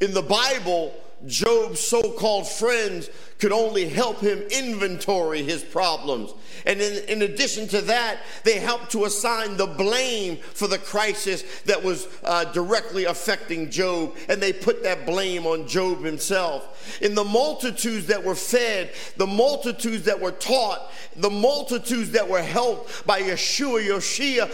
In 0.00 0.14
the 0.14 0.22
Bible, 0.22 0.94
Job's 1.26 1.80
so 1.80 2.12
called 2.12 2.48
friends 2.48 3.10
could 3.38 3.52
only 3.52 3.88
help 3.88 4.20
him 4.20 4.38
inventory 4.50 5.42
his 5.42 5.62
problems. 5.62 6.32
And 6.66 6.80
in, 6.80 7.04
in, 7.08 7.22
addition 7.22 7.68
to 7.68 7.80
that, 7.82 8.18
they 8.44 8.58
helped 8.58 8.92
to 8.92 9.06
assign 9.06 9.56
the 9.56 9.66
blame 9.66 10.36
for 10.36 10.68
the 10.68 10.78
crisis 10.78 11.42
that 11.62 11.82
was 11.82 12.06
uh, 12.22 12.44
directly 12.52 13.06
affecting 13.06 13.70
Job. 13.70 14.14
And 14.28 14.42
they 14.42 14.52
put 14.52 14.82
that 14.82 15.06
blame 15.06 15.46
on 15.46 15.66
Job 15.66 16.04
himself. 16.04 16.98
In 17.00 17.14
the 17.14 17.24
multitudes 17.24 18.06
that 18.06 18.22
were 18.22 18.34
fed, 18.34 18.92
the 19.16 19.26
multitudes 19.26 20.04
that 20.04 20.20
were 20.20 20.32
taught, 20.32 20.90
the 21.16 21.30
multitudes 21.30 22.10
that 22.12 22.28
were 22.28 22.42
helped 22.42 23.06
by 23.06 23.22
Yeshua, 23.22 23.86
Yoshia, 23.86 24.50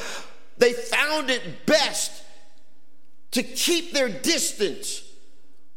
they 0.58 0.72
found 0.72 1.28
it 1.28 1.66
best 1.66 2.22
to 3.32 3.42
keep 3.42 3.92
their 3.92 4.08
distance 4.08 5.05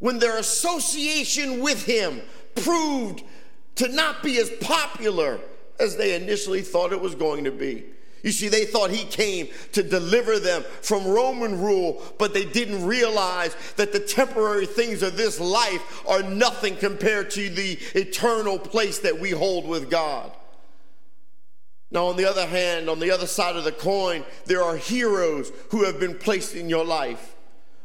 when 0.00 0.18
their 0.18 0.38
association 0.38 1.60
with 1.60 1.84
him 1.84 2.20
proved 2.56 3.22
to 3.76 3.88
not 3.88 4.22
be 4.22 4.38
as 4.38 4.50
popular 4.60 5.40
as 5.78 5.96
they 5.96 6.14
initially 6.14 6.60
thought 6.60 6.92
it 6.92 7.00
was 7.00 7.14
going 7.14 7.44
to 7.44 7.52
be. 7.52 7.84
You 8.22 8.32
see, 8.32 8.48
they 8.48 8.66
thought 8.66 8.90
he 8.90 9.04
came 9.04 9.48
to 9.72 9.82
deliver 9.82 10.38
them 10.38 10.62
from 10.82 11.06
Roman 11.06 11.58
rule, 11.58 12.02
but 12.18 12.34
they 12.34 12.44
didn't 12.44 12.84
realize 12.84 13.56
that 13.76 13.92
the 13.92 14.00
temporary 14.00 14.66
things 14.66 15.02
of 15.02 15.16
this 15.16 15.40
life 15.40 16.02
are 16.06 16.22
nothing 16.22 16.76
compared 16.76 17.30
to 17.30 17.48
the 17.48 17.78
eternal 17.94 18.58
place 18.58 18.98
that 18.98 19.18
we 19.18 19.30
hold 19.30 19.66
with 19.66 19.90
God. 19.90 20.32
Now, 21.90 22.06
on 22.06 22.16
the 22.16 22.28
other 22.28 22.46
hand, 22.46 22.88
on 22.88 23.00
the 23.00 23.10
other 23.10 23.26
side 23.26 23.56
of 23.56 23.64
the 23.64 23.72
coin, 23.72 24.24
there 24.44 24.62
are 24.62 24.76
heroes 24.76 25.50
who 25.70 25.84
have 25.84 25.98
been 25.98 26.14
placed 26.14 26.54
in 26.54 26.68
your 26.68 26.84
life. 26.84 27.34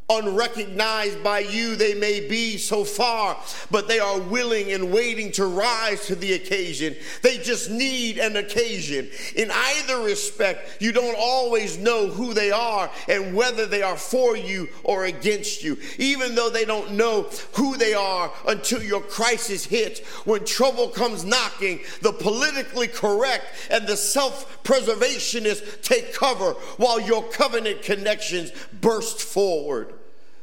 Unrecognized 0.08 1.24
by 1.24 1.40
you, 1.40 1.76
they 1.76 1.96
may 1.96 2.20
be 2.20 2.60
so 2.60 2.84
far, 2.84 3.36
but 3.72 3.88
they 3.88 3.98
are 3.98 4.20
willing 4.20 4.72
and 4.72 4.94
waiting 4.94 5.32
to 5.32 5.48
rise 5.48 6.06
to 6.06 6.14
the 6.14 6.34
occasion. 6.34 6.96
They 7.24 7.40
just 7.40 7.72
need 7.72 8.20
an 8.20 8.38
occasion. 8.38 9.10
In 9.36 9.50
either 9.52 10.02
respect, 10.02 10.80
you 10.80 10.92
don't 10.92 11.18
always 11.18 11.80
know 11.80 12.08
who 12.08 12.36
they 12.36 12.52
are 12.52 12.92
and 13.10 13.36
whether 13.36 13.66
they 13.66 13.82
are 13.82 13.98
for 13.98 14.38
you 14.38 14.70
or 14.84 15.06
against 15.06 15.64
you, 15.64 15.76
even 15.98 16.36
though 16.36 16.52
they 16.52 16.66
don't 16.66 16.92
know 16.92 17.24
who 17.54 17.76
they 17.76 17.96
are 17.96 18.32
until 18.48 18.84
your 18.84 19.02
crisis 19.02 19.66
hits. 19.66 20.02
When 20.24 20.46
trouble 20.46 20.90
comes 20.90 21.26
knocking, 21.26 21.80
the 22.04 22.14
politically 22.14 22.90
correct 22.90 23.46
and 23.72 23.88
the 23.88 23.98
self 23.98 24.64
preservationists 24.64 25.82
take 25.82 26.14
cover 26.14 26.52
while 26.78 27.00
your 27.00 27.24
covenant 27.24 27.82
connections 27.82 28.52
burst 28.82 29.20
forward. 29.20 29.96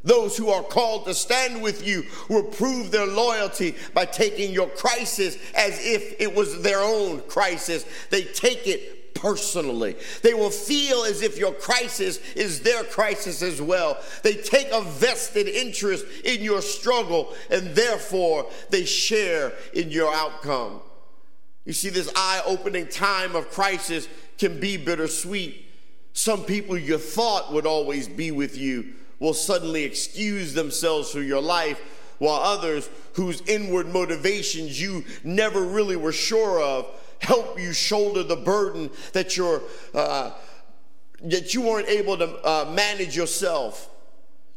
Those 0.05 0.37
who 0.37 0.51
are 0.51 0.63
called 0.63 1.05
to 1.07 1.15
stand 1.15 1.63
with 1.63 1.87
you 1.87 2.05
will 2.29 2.43
prove 2.43 2.91
their 2.91 3.07
loyalty 3.07 3.77
by 3.95 4.05
taking 4.05 4.53
your 4.53 4.69
crisis 4.69 5.37
as 5.55 5.79
if 5.85 6.21
it 6.21 6.35
was 6.35 6.63
their 6.63 6.81
own 6.81 7.21
crisis. 7.23 7.87
They 8.11 8.23
take 8.23 8.67
it 8.67 9.15
personally. 9.15 9.95
They 10.23 10.35
will 10.35 10.51
feel 10.51 11.05
as 11.05 11.23
if 11.23 11.39
your 11.39 11.53
crisis 11.53 12.19
is 12.35 12.61
their 12.61 12.83
crisis 12.83 13.43
as 13.43 13.63
well. 13.63 13.99
They 14.25 14.35
take 14.35 14.69
a 14.73 14.83
vested 14.83 15.47
interest 15.47 16.05
in 16.25 16.43
your 16.43 16.63
struggle 16.63 17.33
and 17.49 17.69
therefore 17.69 18.51
they 18.71 18.85
share 18.85 19.53
in 19.73 19.91
your 19.91 20.13
outcome. 20.13 20.81
You 21.65 21.73
see, 21.73 21.91
this 21.91 22.11
eye 22.17 22.43
opening 22.45 22.89
time 22.89 23.37
of 23.37 23.51
crisis 23.51 24.09
can 24.37 24.59
be 24.59 24.77
bittersweet. 24.77 25.65
Some 26.13 26.43
people 26.43 26.77
you 26.77 26.99
thought 26.99 27.53
would 27.53 27.67
always 27.67 28.09
be 28.09 28.33
with 28.33 28.59
you 28.59 28.95
will 29.23 29.33
suddenly 29.33 29.85
excuse 29.85 30.53
themselves 30.53 31.13
from 31.13 31.25
your 31.25 31.41
life, 31.41 31.81
while 32.19 32.41
others 32.41 32.91
whose 33.15 33.41
inward 33.43 33.87
motivations 33.87 34.81
you 34.81 35.05
never 35.23 35.63
really 35.63 35.95
were 35.95 36.13
sure 36.13 36.61
of 36.61 36.87
help 37.21 37.59
you 37.59 37.73
shoulder 37.73 38.25
the 38.25 38.35
burden 38.35 38.91
that 39.13 39.37
you're 39.37 39.63
uh, 39.95 40.33
that 41.23 41.55
you 41.55 41.63
weren't 41.63 41.89
able 41.89 42.19
to 42.19 42.45
uh, 42.45 42.73
manage 42.75 43.17
yourself. 43.17 43.89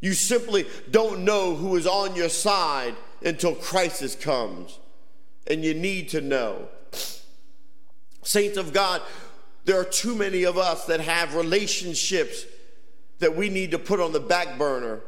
You 0.01 0.13
simply 0.13 0.65
don't 0.89 1.23
know 1.23 1.55
who 1.55 1.75
is 1.75 1.85
on 1.85 2.15
your 2.15 2.29
side 2.29 2.95
until 3.23 3.53
crisis 3.53 4.15
comes, 4.15 4.79
and 5.45 5.63
you 5.63 5.75
need 5.75 6.09
to 6.09 6.21
know. 6.21 6.69
Saints 8.23 8.57
of 8.57 8.73
God, 8.73 9.03
there 9.65 9.79
are 9.79 9.85
too 9.85 10.15
many 10.15 10.41
of 10.41 10.57
us 10.57 10.85
that 10.85 11.01
have 11.01 11.35
relationships 11.35 12.45
that 13.19 13.35
we 13.35 13.49
need 13.49 13.71
to 13.71 13.79
put 13.79 13.99
on 13.99 14.11
the 14.11 14.19
back 14.19 14.57
burner 14.57 15.01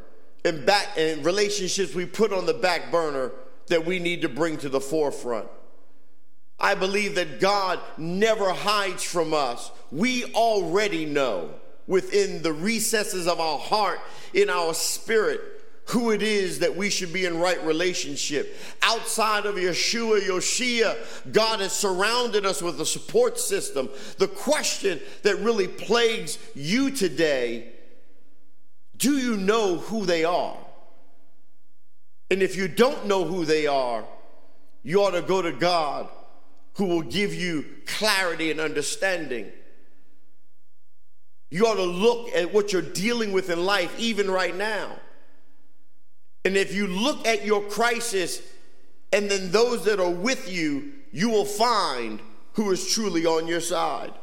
and 0.46 0.65
back 0.65 0.88
and 0.98 1.26
relationships 1.26 1.93
we 1.93 2.06
put 2.06 2.32
on 2.32 2.46
the 2.46 2.54
back 2.54 2.91
burner 2.91 3.32
that 3.67 3.86
we 3.86 4.00
need 4.00 4.22
to 4.22 4.30
bring 4.30 4.58
to 4.58 4.70
the 4.70 4.80
forefront. 4.80 5.48
I 6.60 6.74
believe 6.74 7.15
that 7.15 7.39
God 7.39 7.80
never 7.98 8.52
hides 8.52 9.04
from 9.04 9.34
us. 9.34 9.72
We 9.91 10.26
already 10.34 11.06
know 11.06 11.52
within 11.86 12.41
the 12.41 12.54
recesses 12.54 13.28
of 13.28 13.39
our 13.39 13.60
heart, 13.60 14.00
in 14.34 14.50
our 14.50 14.74
spirit, 14.74 15.41
who 15.86 16.12
it 16.12 16.22
is 16.22 16.60
that 16.60 16.76
we 16.76 16.89
should 16.89 17.13
be 17.13 17.26
in 17.26 17.39
right 17.39 17.63
relationship. 17.63 18.58
Outside 18.82 19.46
of 19.46 19.56
Yeshua, 19.56 20.20
Yoshia, 20.22 20.98
God 21.32 21.62
has 21.62 21.72
surrounded 21.72 22.46
us 22.46 22.62
with 22.62 22.82
a 22.82 22.86
support 22.86 23.39
system. 23.39 23.89
The 24.17 24.28
question 24.28 25.00
that 25.22 25.38
really 25.38 25.67
plagues 25.67 26.39
you 26.56 26.91
today 26.91 27.72
do 28.98 29.18
you 29.18 29.38
know 29.38 29.78
who 29.78 30.06
they 30.06 30.24
are? 30.24 30.58
And 32.30 32.42
if 32.42 32.56
you 32.56 32.68
don't 32.68 33.06
know 33.06 33.24
who 33.24 33.46
they 33.46 33.68
are, 33.68 34.04
you 34.84 35.02
ought 35.02 35.12
to 35.12 35.22
go 35.22 35.42
to 35.42 35.52
God 35.52 36.10
who 36.74 36.86
will 36.86 37.02
give 37.02 37.34
you 37.34 37.66
clarity 37.86 38.52
and 38.52 38.60
understanding. 38.60 39.52
You 41.50 41.66
ought 41.66 41.76
to 41.76 41.84
look 41.84 42.30
at 42.36 42.54
what 42.54 42.74
you're 42.74 42.82
dealing 42.82 43.32
with 43.32 43.50
in 43.50 43.66
life, 43.66 43.98
even 44.00 44.30
right 44.30 44.56
now. 44.56 44.98
And 46.46 46.56
if 46.56 46.74
you 46.74 46.88
look 46.88 47.26
at 47.26 47.46
your 47.46 47.62
crisis 47.62 48.42
and 49.12 49.30
then 49.30 49.52
those 49.52 49.86
that 49.86 50.00
are 50.00 50.12
with 50.12 50.52
you, 50.52 50.94
you 51.12 51.30
will 51.30 51.46
find 51.46 52.22
who 52.54 52.72
is 52.72 52.92
truly 52.94 53.26
on 53.26 53.48
your 53.48 53.62
side. 53.62 54.14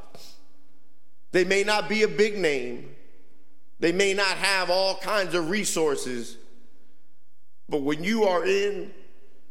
They 1.32 1.44
may 1.44 1.64
not 1.64 1.88
be 1.88 2.02
a 2.02 2.08
big 2.08 2.38
name, 2.38 2.93
they 3.80 3.92
may 3.92 4.14
not 4.14 4.36
have 4.36 4.70
all 4.70 4.96
kinds 4.96 5.34
of 5.34 5.50
resources, 5.50 6.36
but 7.68 7.82
when 7.82 8.04
you 8.04 8.24
are 8.24 8.44
in 8.44 8.92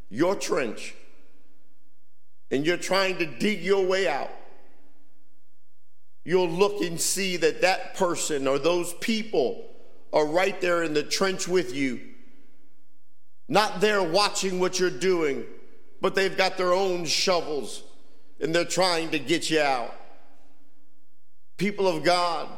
your 0.10 0.36
trench, 0.36 0.96
and 2.54 2.68
you're 2.68 2.78
trying 2.78 3.18
to 3.18 3.26
dig 3.26 3.64
your 3.64 3.84
way 3.84 4.08
out, 4.08 4.30
you'll 6.24 6.48
look 6.48 6.82
and 6.82 7.02
see 7.02 7.36
that 7.36 7.62
that 7.62 7.96
person 7.96 8.48
or 8.48 8.60
those 8.60 8.94
people 9.02 9.66
are 10.14 10.28
right 10.28 10.62
there 10.62 10.84
in 10.84 10.94
the 10.94 11.02
trench 11.02 11.48
with 11.48 11.74
you, 11.74 12.00
not 13.48 13.82
there 13.82 14.04
watching 14.04 14.60
what 14.60 14.80
you're 14.80 14.92
doing, 14.92 15.44
but 16.00 16.14
they've 16.14 16.38
got 16.38 16.56
their 16.56 16.74
own 16.74 17.06
shovels 17.06 17.82
and 18.40 18.54
they're 18.54 18.64
trying 18.66 19.10
to 19.10 19.18
get 19.18 19.50
you 19.50 19.60
out. 19.60 19.92
People 21.58 21.88
of 21.88 22.04
God, 22.04 22.50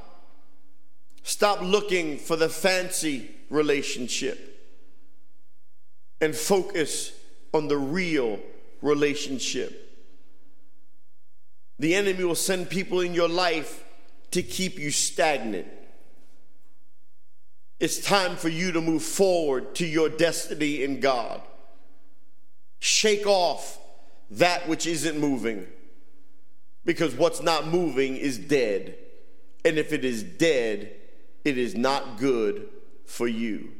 stop 1.25 1.59
looking 1.61 2.19
for 2.19 2.35
the 2.35 2.47
fancy 2.47 3.31
relationship 3.49 4.61
and 6.21 6.35
focus 6.35 7.11
on 7.51 7.67
the 7.67 7.77
real 7.77 8.39
relationship. 8.83 9.81
The 11.79 11.95
enemy 11.95 12.23
will 12.23 12.35
send 12.35 12.69
people 12.69 13.01
in 13.01 13.15
your 13.15 13.27
life 13.27 13.83
to 14.31 14.43
keep 14.43 14.77
you 14.77 14.91
stagnant. 14.91 15.67
It's 17.79 17.99
time 17.99 18.35
for 18.35 18.49
you 18.49 18.71
to 18.71 18.79
move 18.79 19.01
forward 19.01 19.73
to 19.75 19.85
your 19.85 20.09
destiny 20.09 20.83
in 20.83 20.99
God. 20.99 21.41
Shake 22.79 23.25
off 23.25 23.79
that 24.29 24.67
which 24.67 24.85
isn't 24.85 25.19
moving 25.19 25.65
because 26.85 27.15
what's 27.15 27.41
not 27.41 27.67
moving 27.67 28.15
is 28.15 28.37
dead. 28.37 28.95
And 29.65 29.79
if 29.79 29.91
it 29.91 30.05
is 30.05 30.21
dead, 30.21 30.95
it 31.45 31.59
is 31.59 31.75
not 31.75 32.17
good 32.17 32.67
for 33.05 33.27
you. 33.27 33.71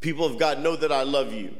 People 0.00 0.26
of 0.26 0.38
God, 0.38 0.58
know 0.60 0.76
that 0.76 0.92
I 0.92 1.04
love 1.04 1.32
you. 1.32 1.56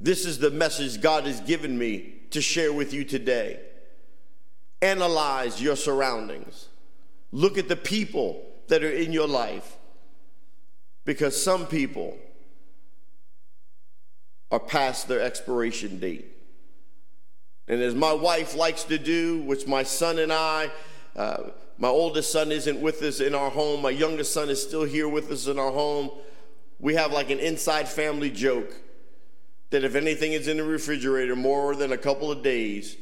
This 0.00 0.24
is 0.24 0.38
the 0.38 0.50
message 0.50 1.00
God 1.00 1.24
has 1.24 1.40
given 1.42 1.78
me 1.78 2.14
to 2.30 2.40
share 2.40 2.72
with 2.72 2.94
you 2.94 3.04
today. 3.04 3.60
Analyze 4.80 5.62
your 5.62 5.76
surroundings. 5.76 6.68
Look 7.30 7.58
at 7.58 7.68
the 7.68 7.76
people 7.76 8.42
that 8.68 8.82
are 8.82 8.90
in 8.90 9.12
your 9.12 9.28
life. 9.28 9.76
Because 11.04 11.40
some 11.40 11.66
people 11.66 12.16
are 14.50 14.60
past 14.60 15.06
their 15.06 15.20
expiration 15.20 15.98
date. 15.98 16.26
And 17.68 17.82
as 17.82 17.94
my 17.94 18.12
wife 18.12 18.56
likes 18.56 18.84
to 18.84 18.98
do, 18.98 19.42
which 19.42 19.66
my 19.66 19.82
son 19.82 20.18
and 20.18 20.32
I, 20.32 20.70
uh, 21.16 21.50
my 21.78 21.88
oldest 21.88 22.30
son 22.30 22.52
isn't 22.52 22.80
with 22.80 23.02
us 23.02 23.20
in 23.20 23.34
our 23.34 23.50
home, 23.50 23.82
my 23.82 23.90
youngest 23.90 24.32
son 24.32 24.50
is 24.50 24.62
still 24.62 24.84
here 24.84 25.08
with 25.08 25.30
us 25.30 25.46
in 25.46 25.58
our 25.58 25.72
home. 25.72 26.10
We 26.78 26.94
have 26.94 27.12
like 27.12 27.30
an 27.30 27.38
inside 27.38 27.88
family 27.88 28.30
joke 28.30 28.74
that 29.70 29.84
if 29.84 29.94
anything 29.94 30.32
is 30.32 30.48
in 30.48 30.58
the 30.58 30.64
refrigerator 30.64 31.36
more 31.36 31.74
than 31.74 31.92
a 31.92 31.98
couple 31.98 32.30
of 32.30 32.42
days, 32.42 32.96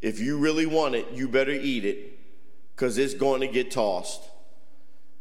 if 0.00 0.20
you 0.20 0.38
really 0.38 0.66
want 0.66 0.94
it, 0.94 1.10
you 1.12 1.28
better 1.28 1.52
eat 1.52 1.84
it 1.84 2.18
because 2.74 2.98
it's 2.98 3.14
going 3.14 3.40
to 3.40 3.48
get 3.48 3.70
tossed. 3.70 4.22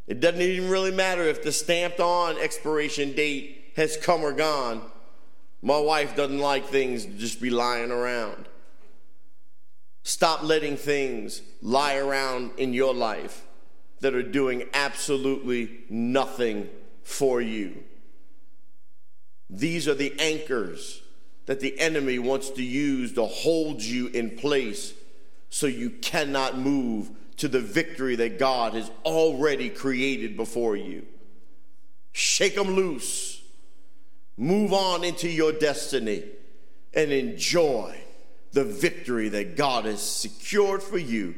It 0.06 0.20
doesn't 0.20 0.42
even 0.42 0.70
really 0.70 0.92
matter 0.92 1.24
if 1.24 1.44
the 1.44 1.52
stamped 1.52 2.00
on 2.00 2.38
expiration 2.38 3.14
date 3.14 3.74
has 3.76 3.98
come 3.98 4.24
or 4.24 4.32
gone. 4.32 4.82
My 5.62 5.80
wife 5.80 6.16
doesn't 6.16 6.40
like 6.40 6.68
things 6.68 7.06
to 7.06 7.12
just 7.12 7.42
be 7.42 7.50
lying 7.50 7.92
around. 7.92 8.48
Stop 10.08 10.42
letting 10.42 10.78
things 10.78 11.42
lie 11.62 11.98
around 11.98 12.52
in 12.58 12.72
your 12.72 12.94
life 12.94 13.46
that 14.00 14.16
are 14.16 14.24
doing 14.24 14.64
absolutely 14.74 15.80
nothing 15.90 16.70
for 17.04 17.42
you. 17.42 17.84
These 19.50 19.86
are 19.86 19.94
the 19.94 20.18
anchors 20.18 21.02
that 21.46 21.60
the 21.60 21.78
enemy 21.78 22.20
wants 22.20 22.52
to 22.52 22.64
use 22.64 23.12
to 23.16 23.26
hold 23.26 23.82
you 23.82 24.08
in 24.08 24.38
place 24.38 24.94
so 25.50 25.68
you 25.68 25.90
cannot 25.90 26.58
move 26.58 27.10
to 27.36 27.50
the 27.50 27.60
victory 27.60 28.16
that 28.16 28.40
God 28.40 28.76
has 28.76 28.90
already 29.04 29.70
created 29.70 30.38
before 30.38 30.78
you. 30.78 31.06
Shake 32.14 32.56
them 32.56 32.76
loose. 32.76 33.42
Move 34.38 34.72
on 34.72 35.04
into 35.04 35.28
your 35.28 35.52
destiny 35.52 36.24
and 36.94 37.12
enjoy 37.12 38.06
the 38.52 38.64
victory 38.64 39.30
that 39.30 39.56
God 39.56 39.86
has 39.86 40.02
secured 40.02 40.82
for 40.82 40.98
you 40.98 41.36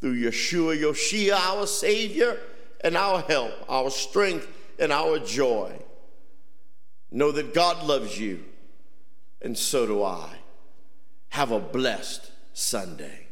through 0.00 0.20
Yeshua, 0.20 0.80
Yoshia, 0.80 1.32
our 1.32 1.66
Savior, 1.66 2.38
and 2.82 2.96
our 2.96 3.20
help, 3.22 3.52
our 3.68 3.90
strength, 3.90 4.48
and 4.78 4.92
our 4.92 5.18
joy. 5.18 5.78
Know 7.10 7.32
that 7.32 7.54
God 7.54 7.84
loves 7.84 8.18
you, 8.18 8.44
and 9.42 9.56
so 9.56 9.86
do 9.86 10.02
I. 10.02 10.36
Have 11.30 11.50
a 11.50 11.60
blessed 11.60 12.30
Sunday. 12.52 13.28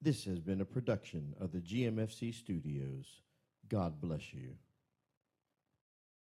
This 0.00 0.24
has 0.24 0.38
been 0.38 0.60
a 0.60 0.64
production 0.64 1.34
of 1.40 1.52
the 1.52 1.58
GMFC 1.58 2.32
Studios. 2.32 3.06
God 3.68 4.00
bless 4.00 4.32
you. 4.32 4.50